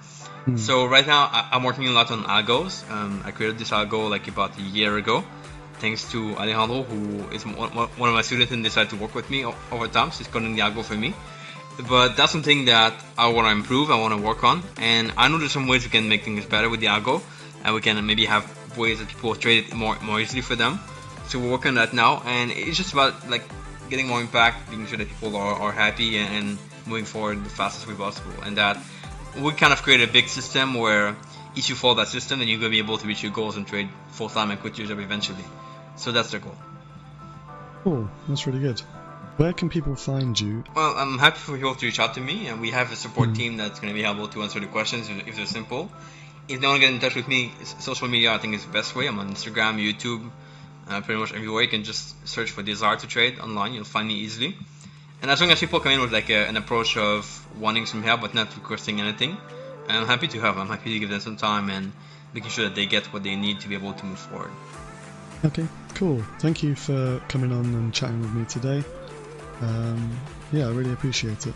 Mm. 0.45 0.59
So 0.59 0.85
right 0.85 1.05
now 1.05 1.29
I, 1.31 1.55
am 1.55 1.63
working 1.63 1.87
a 1.87 1.91
lot 1.91 2.11
on 2.11 2.23
algos. 2.23 2.89
Um, 2.89 3.21
I 3.25 3.31
created 3.31 3.57
this 3.59 3.71
algo 3.71 4.09
like 4.09 4.27
about 4.27 4.57
a 4.57 4.61
year 4.61 4.97
ago, 4.97 5.23
thanks 5.79 6.09
to 6.11 6.35
Alejandro, 6.37 6.83
who 6.83 7.29
is 7.31 7.45
one, 7.45 7.69
one 7.69 8.09
of 8.09 8.15
my 8.15 8.21
students 8.21 8.51
and 8.51 8.63
decided 8.63 8.89
to 8.91 8.95
work 8.97 9.13
with 9.15 9.29
me 9.29 9.45
over 9.45 9.87
time. 9.87 10.11
So 10.11 10.19
he's 10.19 10.27
coding 10.27 10.55
the 10.55 10.61
algo 10.61 10.83
for 10.83 10.95
me. 10.95 11.13
But 11.87 12.15
that's 12.17 12.31
something 12.31 12.65
that 12.65 12.93
I 13.17 13.27
want 13.27 13.47
to 13.47 13.51
improve. 13.51 13.91
I 13.91 13.99
want 13.99 14.15
to 14.15 14.21
work 14.21 14.43
on, 14.43 14.63
and 14.77 15.13
I 15.15 15.27
know 15.27 15.37
there's 15.37 15.51
some 15.51 15.67
ways 15.67 15.83
we 15.83 15.91
can 15.91 16.09
make 16.09 16.23
things 16.23 16.43
better 16.43 16.69
with 16.69 16.79
the 16.79 16.87
algo, 16.87 17.21
and 17.63 17.75
we 17.75 17.81
can 17.81 18.03
maybe 18.03 18.25
have 18.25 18.45
ways 18.75 18.97
that 18.97 19.07
people 19.09 19.35
trade 19.35 19.65
it 19.65 19.73
more 19.75 19.95
more 20.01 20.19
easily 20.19 20.41
for 20.41 20.55
them. 20.55 20.79
So 21.27 21.39
we're 21.39 21.51
working 21.51 21.69
on 21.69 21.75
that 21.75 21.93
now, 21.93 22.23
and 22.25 22.49
it's 22.51 22.77
just 22.77 22.93
about 22.93 23.29
like 23.29 23.43
getting 23.89 24.07
more 24.07 24.21
impact, 24.21 24.69
making 24.69 24.87
sure 24.87 24.97
that 24.97 25.07
people 25.07 25.35
are, 25.35 25.53
are 25.53 25.71
happy 25.71 26.17
and, 26.17 26.35
and 26.35 26.57
moving 26.85 27.05
forward 27.05 27.43
the 27.43 27.49
fastest 27.49 27.87
way 27.87 27.95
possible, 27.95 28.31
and 28.43 28.57
that 28.57 28.77
we 29.39 29.51
kind 29.53 29.73
of 29.73 29.81
create 29.83 30.01
a 30.07 30.11
big 30.11 30.27
system 30.27 30.73
where 30.73 31.15
if 31.55 31.69
you 31.69 31.75
follow 31.75 31.95
that 31.95 32.07
system, 32.07 32.39
then 32.39 32.47
you're 32.47 32.59
gonna 32.59 32.69
be 32.69 32.79
able 32.79 32.97
to 32.97 33.07
reach 33.07 33.23
your 33.23 33.31
goals 33.31 33.57
and 33.57 33.67
trade 33.67 33.89
full 34.09 34.29
time 34.29 34.51
and 34.51 34.59
quit 34.59 34.77
your 34.77 34.87
job 34.87 34.99
eventually. 34.99 35.43
So 35.95 36.11
that's 36.11 36.31
the 36.31 36.39
goal. 36.39 36.55
Cool, 37.83 38.09
that's 38.27 38.45
really 38.45 38.59
good. 38.59 38.81
Where 39.37 39.53
can 39.53 39.69
people 39.69 39.95
find 39.95 40.39
you? 40.39 40.63
Well, 40.75 40.95
I'm 40.97 41.19
happy 41.19 41.37
for 41.37 41.55
people 41.55 41.75
to 41.75 41.85
reach 41.85 41.99
out 41.99 42.15
to 42.15 42.21
me, 42.21 42.47
and 42.47 42.59
we 42.59 42.71
have 42.71 42.91
a 42.91 42.95
support 42.95 43.29
mm. 43.29 43.35
team 43.35 43.57
that's 43.57 43.79
going 43.79 43.93
to 43.93 43.99
be 43.99 44.03
able 44.03 44.27
to 44.29 44.41
answer 44.41 44.59
the 44.59 44.65
questions 44.65 45.09
if 45.09 45.35
they're 45.35 45.45
simple. 45.45 45.91
If 46.47 46.59
they 46.59 46.65
want 46.65 46.81
to 46.81 46.87
get 46.87 46.93
in 46.93 46.99
touch 46.99 47.15
with 47.15 47.27
me, 47.27 47.53
social 47.79 48.07
media 48.07 48.33
I 48.33 48.39
think 48.39 48.55
is 48.55 48.65
the 48.65 48.71
best 48.71 48.95
way. 48.95 49.07
I'm 49.07 49.19
on 49.19 49.29
Instagram, 49.29 49.77
YouTube, 49.77 50.27
uh, 50.89 51.01
pretty 51.01 51.19
much 51.19 51.33
everywhere. 51.33 51.63
You 51.63 51.69
can 51.69 51.83
just 51.83 52.27
search 52.27 52.51
for 52.51 52.63
Desire 52.63 52.95
to 52.97 53.07
Trade 53.07 53.39
online. 53.39 53.73
You'll 53.73 53.83
find 53.83 54.07
me 54.07 54.15
easily. 54.15 54.55
And 55.21 55.31
as 55.31 55.41
long 55.41 55.51
as 55.51 55.59
people 55.59 55.79
come 55.79 55.93
in 55.93 56.01
with 56.01 56.13
like 56.13 56.29
a, 56.29 56.47
an 56.47 56.57
approach 56.57 56.95
of 56.97 57.47
wanting 57.59 57.85
some 57.85 58.03
help 58.03 58.21
but 58.21 58.33
not 58.33 58.55
requesting 58.55 59.01
anything, 59.01 59.37
I'm 59.87 60.05
happy 60.05 60.27
to 60.27 60.39
help. 60.39 60.57
I'm 60.57 60.67
happy 60.67 60.93
to 60.93 60.99
give 60.99 61.09
them 61.09 61.19
some 61.19 61.37
time 61.37 61.69
and 61.69 61.91
making 62.33 62.51
sure 62.51 62.65
that 62.65 62.75
they 62.75 62.85
get 62.85 63.05
what 63.13 63.23
they 63.23 63.35
need 63.35 63.61
to 63.61 63.67
be 63.67 63.75
able 63.75 63.93
to 63.93 64.05
move 64.05 64.19
forward. 64.19 64.51
Okay, 65.45 65.67
cool. 65.95 66.21
Thank 66.39 66.63
you 66.63 66.75
for 66.75 67.21
coming 67.27 67.51
on 67.51 67.65
and 67.65 67.93
chatting 67.93 68.21
with 68.21 68.33
me 68.33 68.45
today. 68.45 68.83
Um, 69.61 70.19
yeah, 70.51 70.67
I 70.67 70.71
really 70.71 70.93
appreciate 70.93 71.47
it. 71.47 71.53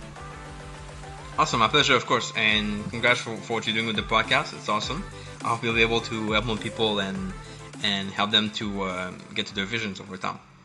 Awesome, 1.37 1.59
my 1.59 1.67
pleasure, 1.67 1.95
of 1.95 2.05
course, 2.05 2.31
and 2.35 2.87
congrats 2.89 3.21
for, 3.21 3.35
for 3.37 3.53
what 3.53 3.67
you're 3.67 3.73
doing 3.73 3.87
with 3.87 3.95
the 3.95 4.01
podcast. 4.01 4.53
It's 4.53 4.69
awesome. 4.69 5.03
I 5.43 5.49
hope 5.49 5.63
you'll 5.63 5.73
be 5.73 5.81
able 5.81 6.01
to 6.01 6.31
help 6.33 6.45
more 6.45 6.57
people 6.57 6.99
and 6.99 7.33
and 7.83 8.09
help 8.11 8.31
them 8.31 8.49
to 8.51 8.83
uh, 8.83 9.11
get 9.33 9.47
to 9.47 9.55
their 9.55 9.65
visions 9.65 9.99
over 9.99 10.17
time. 10.17 10.39